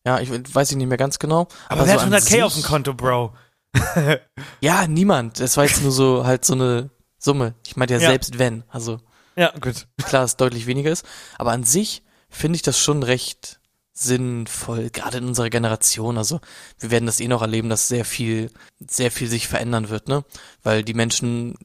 [0.06, 1.48] Ja, ich weiß ich nicht mehr ganz genau.
[1.68, 3.34] Aber, Aber, wer so hat an 100k auf dem Konto, Bro?
[4.60, 5.40] Ja, niemand.
[5.40, 7.54] Das war jetzt nur so halt so eine Summe.
[7.66, 8.08] Ich meinte ja, Ja.
[8.10, 8.64] selbst wenn.
[8.68, 9.00] Also
[9.36, 9.86] Ja, gut.
[10.04, 11.04] klar, dass es deutlich weniger ist.
[11.38, 13.59] Aber an sich finde ich das schon recht
[13.92, 16.18] sinnvoll, gerade in unserer Generation.
[16.18, 16.40] Also
[16.78, 20.24] wir werden das eh noch erleben, dass sehr viel, sehr viel sich verändern wird, ne?
[20.62, 21.56] Weil die Menschen,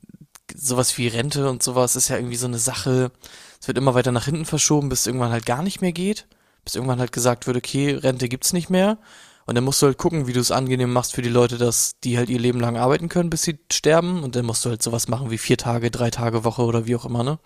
[0.53, 3.11] sowas wie Rente und sowas ist ja irgendwie so eine Sache,
[3.59, 6.27] es wird immer weiter nach hinten verschoben, bis es irgendwann halt gar nicht mehr geht.
[6.63, 8.97] Bis irgendwann halt gesagt wird, okay, Rente gibt's nicht mehr.
[9.45, 11.99] Und dann musst du halt gucken, wie du es angenehm machst für die Leute, dass
[12.03, 14.23] die halt ihr Leben lang arbeiten können, bis sie sterben.
[14.23, 16.95] Und dann musst du halt sowas machen wie vier Tage, drei Tage Woche oder wie
[16.95, 17.37] auch immer, ne?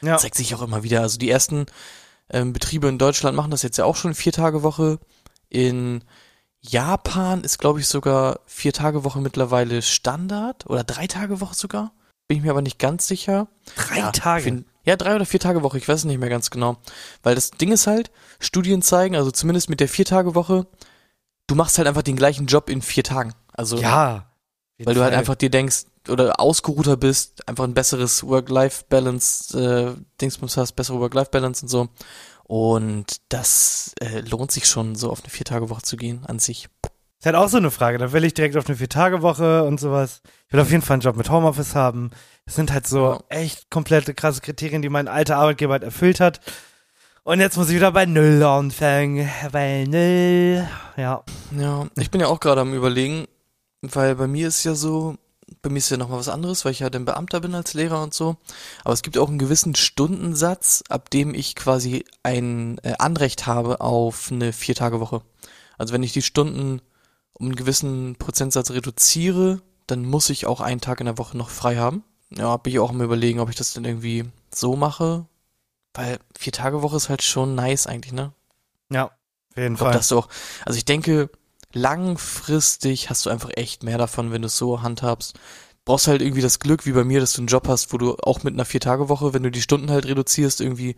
[0.00, 0.16] Ja.
[0.16, 1.02] zeigt sich auch immer wieder.
[1.02, 1.66] Also die ersten
[2.30, 4.98] ähm, Betriebe in Deutschland machen das jetzt ja auch schon vier Tage Woche.
[5.48, 6.02] In
[6.60, 11.92] Japan ist, glaube ich, sogar vier Tage Woche mittlerweile Standard oder drei Tage Woche sogar.
[12.28, 13.48] Bin ich mir aber nicht ganz sicher.
[13.74, 14.42] Drei ja, Tage.
[14.44, 16.78] fin- Ja, drei oder vier Tage Woche, ich weiß es nicht mehr ganz genau.
[17.22, 20.66] Weil das Ding ist halt, Studien zeigen, also zumindest mit der vier Tage Woche,
[21.48, 23.34] du machst halt einfach den gleichen Job in vier Tagen.
[23.52, 24.26] Also ja.
[24.82, 30.56] weil du halt einfach dir denkst oder ausgeruhter bist, einfach ein besseres Work-Life-Balance, äh, Dingsbums
[30.56, 31.88] hast, bessere Work-Life-Balance und so.
[32.44, 36.68] Und das äh, lohnt sich schon, so auf eine Vier-Tage-Woche zu gehen an sich.
[37.18, 37.98] Ist halt auch so eine Frage.
[37.98, 40.22] Da will ich direkt auf eine Vier-Tage-Woche und sowas.
[40.48, 42.10] Ich will auf jeden Fall einen Job mit Homeoffice haben.
[42.46, 43.20] Das sind halt so Ja.
[43.28, 46.40] echt komplette krasse Kriterien, die mein alter Arbeitgeber halt erfüllt hat.
[47.22, 49.30] Und jetzt muss ich wieder bei Null anfangen.
[49.52, 50.66] Bei Null.
[50.96, 51.22] Ja.
[51.56, 53.28] Ja, ich bin ja auch gerade am überlegen,
[53.82, 55.14] weil bei mir ist ja so,
[55.62, 58.02] bei mir ist ja nochmal was anderes, weil ich ja ein Beamter bin als Lehrer
[58.02, 58.36] und so.
[58.84, 63.80] Aber es gibt auch einen gewissen Stundensatz, ab dem ich quasi ein äh, Anrecht habe
[63.80, 65.22] auf eine Vier-Tage-Woche.
[65.78, 66.82] Also wenn ich die Stunden
[67.34, 71.50] um einen gewissen Prozentsatz reduziere, dann muss ich auch einen Tag in der Woche noch
[71.50, 72.04] frei haben.
[72.30, 75.26] Ja, bin ich auch am überlegen, ob ich das dann irgendwie so mache.
[75.94, 78.32] Weil Vier-Tage-Woche ist halt schon nice eigentlich, ne?
[78.90, 79.06] Ja.
[79.06, 79.98] Auf jeden Ich glaube, Fall.
[79.98, 80.28] dass du auch,
[80.64, 81.30] also ich denke,
[81.74, 85.38] langfristig hast du einfach echt mehr davon, wenn du es so handhabst.
[85.84, 88.16] Brauchst halt irgendwie das Glück, wie bei mir, dass du einen Job hast, wo du
[88.22, 90.94] auch mit einer Vier-Tage-Woche, wenn du die Stunden halt reduzierst, irgendwie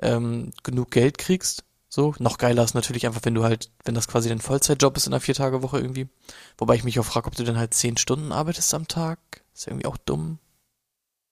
[0.00, 1.64] ähm, genug Geld kriegst.
[1.88, 5.06] So, noch geiler ist natürlich einfach, wenn du halt, wenn das quasi dein Vollzeitjob ist
[5.06, 6.08] in einer Vier-Tage-Woche irgendwie.
[6.58, 9.20] Wobei ich mich auch frage, ob du dann halt zehn Stunden arbeitest am Tag.
[9.54, 10.40] Ist irgendwie auch dumm.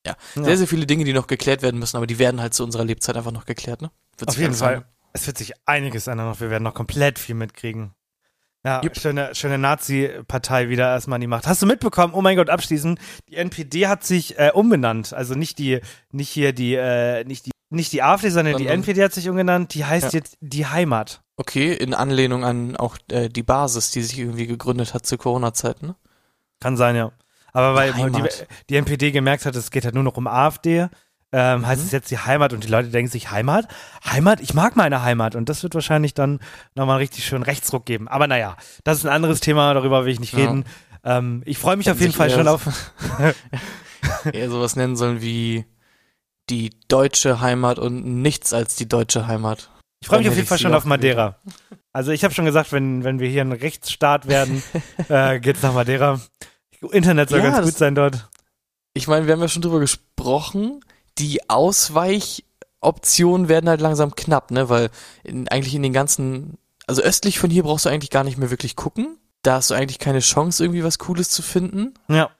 [0.06, 0.44] Ja, Ja.
[0.44, 2.84] sehr, sehr viele Dinge, die noch geklärt werden müssen, aber die werden halt zu unserer
[2.84, 3.90] Lebzeit einfach noch geklärt, ne?
[4.18, 4.74] Wird Auf jeden Fall.
[4.74, 4.88] ändern.
[5.12, 6.40] Es wird sich einiges ändern noch.
[6.40, 7.92] Wir werden noch komplett viel mitkriegen.
[8.64, 8.96] Ja, Jupp.
[8.96, 11.46] schöne, schöne Nazi-Partei wieder erstmal an die Macht.
[11.46, 12.14] Hast du mitbekommen?
[12.14, 13.00] Oh mein Gott, abschließend.
[13.28, 15.12] Die NPD hat sich äh, umbenannt.
[15.12, 15.80] Also nicht die,
[16.12, 19.28] nicht hier die, äh, nicht die, nicht die AfD, sondern die Sondern- NPD hat sich
[19.28, 19.74] umgenannt.
[19.74, 20.18] Die heißt Ja.
[20.20, 21.22] jetzt die Heimat.
[21.36, 25.82] Okay, in Anlehnung an auch äh, die Basis, die sich irgendwie gegründet hat zur Corona-Zeit,
[25.82, 25.96] ne?
[26.60, 27.10] Kann sein, ja.
[27.52, 28.46] Aber weil die, Heimat.
[28.70, 30.86] die NPD gemerkt hat, es geht halt nur noch um AfD,
[31.32, 31.86] ähm, heißt Mhm.
[31.86, 33.66] es jetzt die Heimat und die Leute denken sich, Heimat?
[34.04, 34.40] Heimat?
[34.40, 35.34] Ich mag meine Heimat.
[35.34, 36.40] Und das wird wahrscheinlich dann
[36.74, 38.06] nochmal richtig schön Rechtsruck geben.
[38.08, 40.40] Aber naja, das ist ein anderes Thema, darüber will ich nicht Ja.
[40.40, 40.64] reden.
[41.04, 42.66] Ähm, ich freue mich auf Hätten jeden sich Fall schon auf.
[44.32, 45.64] Eher sowas nennen sollen wie
[46.50, 49.70] die deutsche Heimat und nichts als die deutsche Heimat.
[50.00, 51.36] Ich freue mich auf jeden Fall schon auf Madeira.
[51.92, 54.62] Also ich habe schon gesagt, wenn, wenn wir hier ein Rechtsstaat werden,
[55.08, 56.20] äh, geht's nach Madeira.
[56.90, 58.28] Internet soll Ja, ganz gut sein dort.
[58.94, 60.80] Ich meine, wir haben ja schon drüber gesprochen,
[61.18, 64.68] die Ausweichoptionen werden halt langsam knapp, ne?
[64.68, 64.90] Weil
[65.24, 68.50] in, eigentlich in den ganzen, also östlich von hier brauchst du eigentlich gar nicht mehr
[68.50, 69.18] wirklich gucken.
[69.42, 71.94] Da hast du eigentlich keine Chance, irgendwie was Cooles zu finden.
[72.08, 72.30] Ja.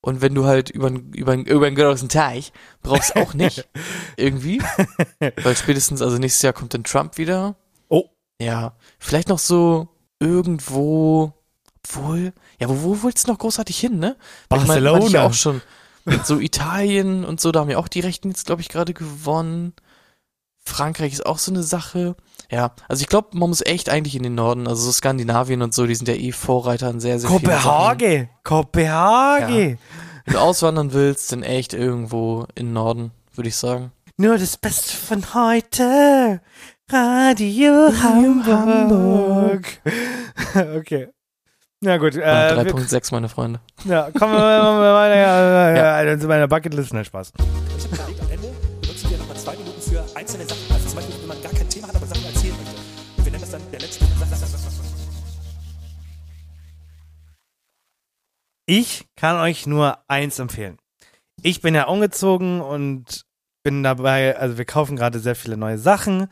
[0.00, 2.52] Und wenn du halt über über über einen großen Teich
[2.82, 3.68] brauchst auch nicht
[4.16, 4.62] irgendwie,
[5.42, 7.56] weil spätestens also nächstes Jahr kommt dann Trump wieder.
[7.88, 8.04] Oh.
[8.40, 9.88] Ja, vielleicht noch so
[10.20, 11.32] irgendwo,
[11.78, 14.16] obwohl, ja, wo, wo willst du noch großartig hin, ne?
[14.48, 15.26] Weil ich mein, ich Barcelona.
[15.26, 15.60] auch schon.
[16.24, 19.74] So Italien und so, da haben ja auch die Rechten jetzt, glaube ich, gerade gewonnen.
[20.64, 22.14] Frankreich ist auch so eine Sache.
[22.50, 25.74] Ja, also ich glaube, man muss echt eigentlich in den Norden, also so Skandinavien und
[25.74, 27.28] so, die sind ja eh Vorreiter in sehr, sehr.
[27.28, 28.28] Kopenhagen.
[28.44, 29.78] Kopenhagen.
[30.24, 33.92] Wenn du auswandern willst, dann echt irgendwo in den Norden, würde ich sagen.
[34.16, 36.40] Nur das Beste von heute.
[36.90, 39.66] Radio Hamburg.
[40.76, 41.08] okay.
[41.80, 43.60] Na gut, äh, wir, 3.6, meine Freunde.
[43.84, 46.02] ja, kommen wir mal ja, ja.
[46.02, 46.92] ja, zu meiner Bucketlist.
[46.92, 47.32] Na, Spaß.
[47.36, 48.48] Ich habe überlegt, am Ende
[48.80, 50.72] benutzen wir nochmal zwei Minuten für einzelne Sachen.
[50.72, 52.74] Also zum Beispiel, wenn man gar kein Thema hat, aber Sachen erzählen möchte.
[53.16, 54.04] Und wir nennen das dann der letzte.
[58.70, 60.76] Ich kann euch nur eins empfehlen.
[61.42, 63.24] Ich bin ja umgezogen und
[63.62, 66.26] bin dabei, also wir kaufen gerade sehr viele neue Sachen.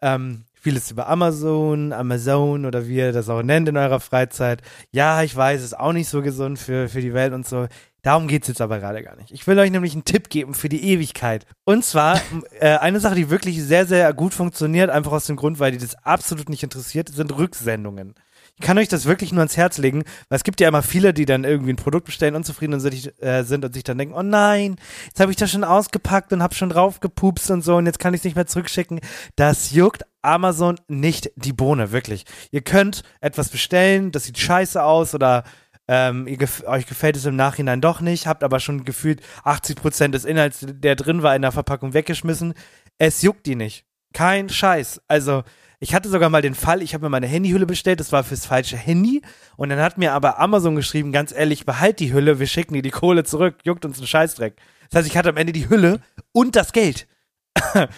[0.00, 4.62] Ähm, vieles über Amazon, Amazon oder wie ihr das auch nennt in eurer Freizeit.
[4.92, 7.66] Ja, ich weiß, ist auch nicht so gesund für, für die Welt und so.
[8.02, 9.32] Darum geht's jetzt aber gerade gar nicht.
[9.32, 11.46] Ich will euch nämlich einen Tipp geben für die Ewigkeit.
[11.64, 12.20] Und zwar
[12.60, 15.78] äh, eine Sache, die wirklich sehr, sehr gut funktioniert, einfach aus dem Grund, weil die
[15.78, 18.14] das absolut nicht interessiert, sind Rücksendungen.
[18.62, 21.12] Ich kann euch das wirklich nur ans Herz legen, weil es gibt ja immer viele,
[21.12, 24.76] die dann irgendwie ein Produkt bestellen, unzufrieden äh, sind und sich dann denken, oh nein,
[25.06, 27.98] jetzt habe ich das schon ausgepackt und habe schon drauf gepupst und so und jetzt
[27.98, 29.00] kann ich es nicht mehr zurückschicken.
[29.34, 32.24] Das juckt Amazon nicht die Bohne, wirklich.
[32.52, 35.42] Ihr könnt etwas bestellen, das sieht scheiße aus oder
[35.88, 40.24] ähm, gef euch gefällt es im Nachhinein doch nicht, habt aber schon gefühlt 80% des
[40.24, 42.54] Inhalts, der drin war, in der Verpackung weggeschmissen.
[42.96, 43.86] Es juckt die nicht.
[44.12, 45.02] Kein Scheiß.
[45.08, 45.42] Also,
[45.82, 48.46] ich hatte sogar mal den Fall, ich habe mir meine Handyhülle bestellt, das war fürs
[48.46, 49.20] falsche Handy.
[49.56, 52.82] Und dann hat mir aber Amazon geschrieben, ganz ehrlich, behalt die Hülle, wir schicken dir
[52.82, 54.54] die Kohle zurück, juckt uns ein Scheißdreck.
[54.90, 57.08] Das heißt, ich hatte am Ende die Hülle und das Geld.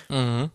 [0.09, 0.51] Mhm.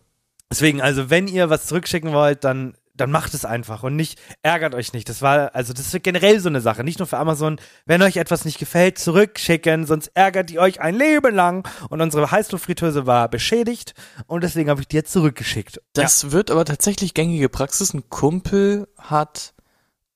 [0.50, 4.74] Deswegen, also wenn ihr was zurückschicken wollt, dann, dann macht es einfach und nicht, ärgert
[4.74, 5.08] euch nicht.
[5.08, 7.60] Das war, also das ist generell so eine Sache, nicht nur für Amazon.
[7.86, 11.66] Wenn euch etwas nicht gefällt, zurückschicken, sonst ärgert ihr euch ein Leben lang.
[11.88, 13.94] Und unsere Heißluftfritteuse war beschädigt
[14.26, 15.80] und deswegen habe ich die jetzt zurückgeschickt.
[15.94, 17.94] Das wird aber tatsächlich gängige Praxis.
[17.94, 19.54] Ein Kumpel hat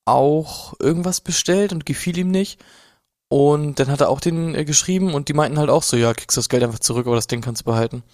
[0.05, 2.63] auch irgendwas bestellt und gefiel ihm nicht.
[3.29, 6.13] Und dann hat er auch den äh, geschrieben und die meinten halt auch so, ja,
[6.13, 8.05] kriegst du das Geld einfach zurück, aber das Ding kannst du behalten.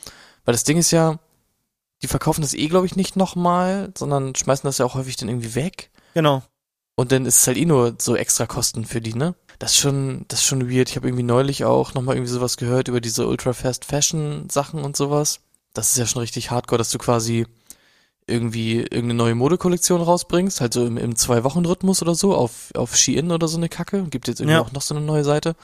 [0.45, 1.19] Weil das Ding ist ja,
[2.03, 5.29] die verkaufen das eh, glaube ich, nicht nochmal, sondern schmeißen das ja auch häufig dann
[5.29, 5.91] irgendwie weg.
[6.15, 6.43] genau.
[6.97, 9.35] Und dann ist es halt eh nur so extra Kosten für die, ne?
[9.59, 10.91] Das ist schon, das ist schon weird.
[10.91, 14.85] Ich habe irgendwie neulich auch nochmal irgendwie sowas gehört über diese Ultra Fast Fashion Sachen
[14.85, 15.41] und sowas.
[15.73, 17.47] Das ist ja schon richtig hardcore, dass du quasi
[18.27, 23.33] irgendwie irgendeine neue Modekollektion rausbringst, halt so im, im Zwei-Wochen-Rhythmus oder so, auf, auf Shein
[23.33, 24.03] oder so eine Kacke.
[24.11, 24.61] Gibt jetzt irgendwie Ja.
[24.61, 25.57] auch noch so eine neue Seite.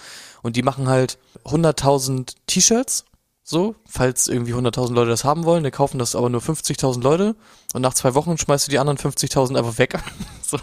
[0.43, 3.05] Und die machen halt 100.000 T-Shirts,
[3.49, 5.62] so, falls irgendwie 100.000 Leute das haben wollen.
[5.62, 7.36] Die kaufen das aber nur 50.000 Leute.
[7.74, 9.97] Und nach zwei Wochen schmeißt du die anderen 50.000 einfach weg.
[10.42, 10.59] so.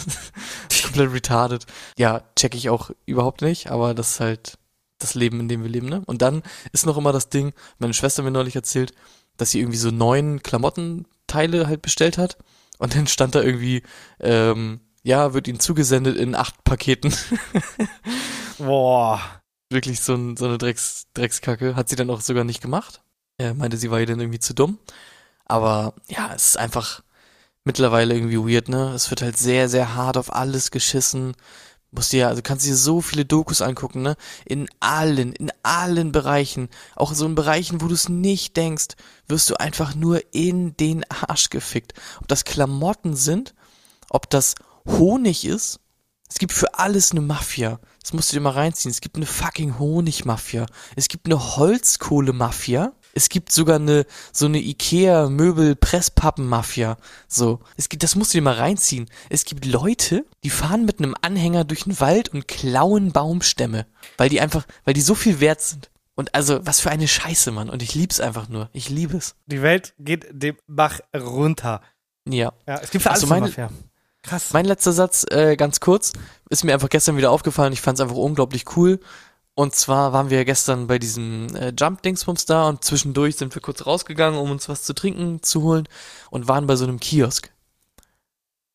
[0.82, 1.66] Komplett retarded.
[1.98, 4.58] Ja, check ich auch überhaupt nicht, aber das ist halt
[4.98, 6.02] das Leben, in dem wir leben, ne?
[6.06, 8.94] Und dann ist noch immer das Ding, meine Schwester mir neulich erzählt,
[9.36, 12.38] dass sie irgendwie so neun Klamottenteile halt bestellt hat.
[12.78, 13.82] Und dann stand da irgendwie,
[14.20, 17.14] ähm, ja, wird ihnen zugesendet in acht Paketen.
[18.58, 19.20] Boah.
[19.70, 21.76] Wirklich so, ein, so eine Drecks, Dreckskacke.
[21.76, 23.02] Hat sie dann auch sogar nicht gemacht.
[23.38, 24.78] Er meinte, sie war ihr dann irgendwie zu dumm.
[25.44, 27.02] Aber ja, es ist einfach
[27.64, 28.92] mittlerweile irgendwie weird, ne?
[28.94, 31.34] Es wird halt sehr, sehr hart auf alles geschissen.
[31.90, 34.16] Musst dir also kannst dir so viele Dokus angucken, ne?
[34.44, 36.68] In allen, in allen Bereichen.
[36.96, 38.96] Auch so in Bereichen, wo du es nicht denkst,
[39.28, 41.94] wirst du einfach nur in den Arsch gefickt.
[42.20, 43.54] Ob das Klamotten sind,
[44.10, 44.54] ob das
[44.86, 45.80] Honig ist.
[46.28, 47.78] Es gibt für alles eine Mafia.
[48.04, 48.90] Das musst du dir mal reinziehen.
[48.90, 50.66] Es gibt eine fucking Honigmafia.
[50.94, 52.92] Es gibt eine Holzkohle-Mafia.
[53.14, 56.98] Es gibt sogar eine, so eine Ikea Möbel Presspappen Mafia.
[57.28, 57.60] So.
[57.78, 59.08] Es gibt, das musst du dir mal reinziehen.
[59.30, 63.86] Es gibt Leute, die fahren mit einem Anhänger durch den Wald und klauen Baumstämme.
[64.18, 65.90] Weil die einfach, weil die so viel wert sind.
[66.14, 67.70] Und also, was für eine Scheiße, Mann.
[67.70, 68.68] Und ich lieb's einfach nur.
[68.74, 69.34] Ich liebe es.
[69.46, 71.80] Die Welt geht dem Bach runter.
[72.28, 72.52] Ja.
[72.68, 73.70] Ja, es gibt für alles so, eine meine- Mafia.
[74.24, 74.54] Krass.
[74.54, 76.14] Mein letzter Satz, äh, ganz kurz,
[76.48, 77.74] ist mir einfach gestern wieder aufgefallen.
[77.74, 78.98] Ich fand es einfach unglaublich cool.
[79.54, 83.84] Und zwar waren wir gestern bei diesem äh, Jump-Dingsbums da und zwischendurch sind wir kurz
[83.84, 85.86] rausgegangen, um uns was zu trinken zu holen
[86.30, 87.52] und waren bei so einem Kiosk.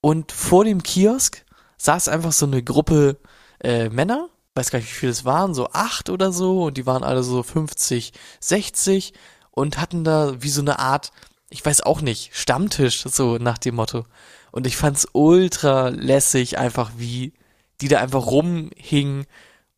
[0.02, 1.44] Und vor dem Kiosk
[1.78, 3.18] saß einfach so eine Gruppe
[3.60, 6.86] äh, Männer, weiß gar nicht, wie viele es waren, so acht oder so, und die
[6.86, 9.14] waren alle so 50, 60
[9.50, 11.12] und hatten da wie so eine Art,
[11.50, 14.06] ich weiß auch nicht, Stammtisch, so nach dem Motto.
[14.52, 17.34] Und ich fand's ultra lässig, einfach wie
[17.82, 19.26] die da einfach rumhingen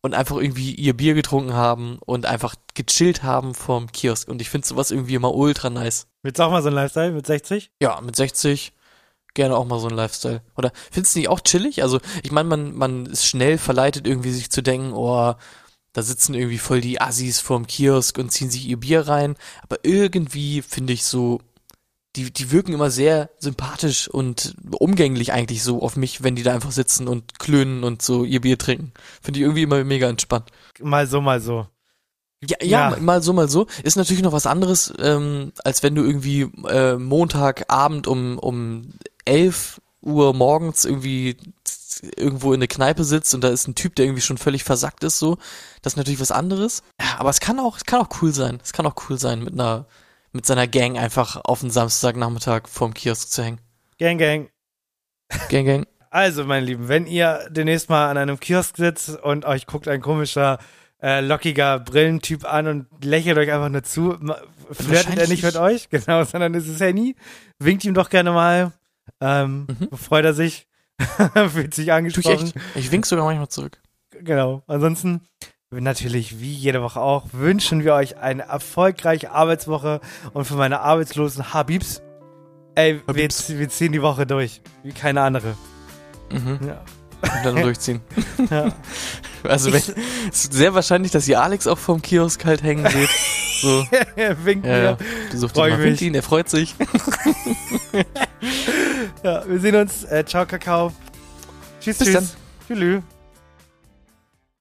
[0.00, 4.28] und einfach irgendwie ihr Bier getrunken haben und einfach gechillt haben vorm Kiosk.
[4.28, 6.08] Und ich finde sowas irgendwie immer ultra nice.
[6.22, 7.70] Willst du auch mal so ein Lifestyle mit 60?
[7.80, 8.72] Ja, mit 60
[9.34, 10.42] gerne auch mal so ein Lifestyle.
[10.56, 11.82] Oder findest du nicht auch chillig?
[11.82, 15.34] Also, ich meine, man, man ist schnell verleitet, irgendwie sich zu denken, oh,
[15.92, 19.36] da sitzen irgendwie voll die Assis vorm Kiosk und ziehen sich ihr Bier rein.
[19.62, 21.40] Aber irgendwie finde ich so,
[22.16, 26.52] die, die wirken immer sehr sympathisch und umgänglich eigentlich so auf mich, wenn die da
[26.52, 28.92] einfach sitzen und klönen und so ihr Bier trinken.
[29.22, 30.50] Finde ich irgendwie immer mega entspannt.
[30.80, 31.66] Mal so, mal so.
[32.44, 32.96] Ja, ja, Ja.
[33.00, 33.66] mal so, mal so.
[33.82, 38.90] Ist natürlich noch was anderes, ähm, als wenn du irgendwie äh, Montagabend um, um
[39.24, 41.36] 11 Uhr morgens irgendwie
[42.16, 45.04] irgendwo in der Kneipe sitzt und da ist ein Typ, der irgendwie schon völlig versackt
[45.04, 45.38] ist, so.
[45.82, 46.82] Das ist natürlich was anderes.
[47.00, 48.58] Ja, aber es kann auch, es kann auch cool sein.
[48.62, 49.86] Es kann auch cool sein, mit einer,
[50.32, 53.60] mit seiner Gang einfach auf den Samstagnachmittag vorm Kiosk zu hängen.
[53.98, 54.50] Gang, gang.
[55.48, 55.86] Gang, gang.
[56.10, 60.02] Also, meine Lieben, wenn ihr demnächst mal an einem Kiosk sitzt und euch guckt ein
[60.02, 60.58] komischer,
[61.02, 64.18] äh, lockiger Brillentyp an und lächelt euch einfach nur zu,
[64.70, 67.16] flirtet er nicht mit euch, genau, sondern ist es Henny,
[67.58, 68.72] winkt ihm doch gerne mal,
[69.20, 69.96] ähm, Mhm.
[69.96, 70.66] freut er sich,
[71.50, 72.46] fühlt sich Tu ich angesprochen.
[72.46, 72.56] echt.
[72.76, 73.80] Ich wink sogar manchmal zurück.
[74.10, 74.62] Genau.
[74.66, 75.22] Ansonsten,
[75.80, 80.00] natürlich, wie jede Woche auch, wünschen wir euch eine erfolgreiche Arbeitswoche
[80.32, 82.02] und für meine arbeitslosen Habibs,
[82.74, 83.48] ey, wir, Habibs.
[83.48, 85.54] wir ziehen die Woche durch, wie keine andere.
[86.30, 86.58] Mhm.
[86.66, 86.82] Ja.
[87.22, 88.00] Und dann durchziehen.
[88.50, 88.72] Ja.
[89.44, 93.10] Also wenn, es ist sehr wahrscheinlich, dass ihr Alex auch vom Kiosk halt hängen seht.
[93.60, 93.86] So,
[94.44, 94.90] Winkt ja, ja.
[94.92, 94.98] mir.
[95.30, 95.86] Du suchst Freu ihn mal, mich.
[95.86, 96.74] winkt ihn, er freut sich.
[99.22, 100.02] Ja, wir sehen uns.
[100.04, 100.92] Äh, ciao, Kakao.
[101.80, 102.14] Tschüss, Bis tschüss.
[102.68, 102.76] dann.
[102.78, 103.02] Tschüss.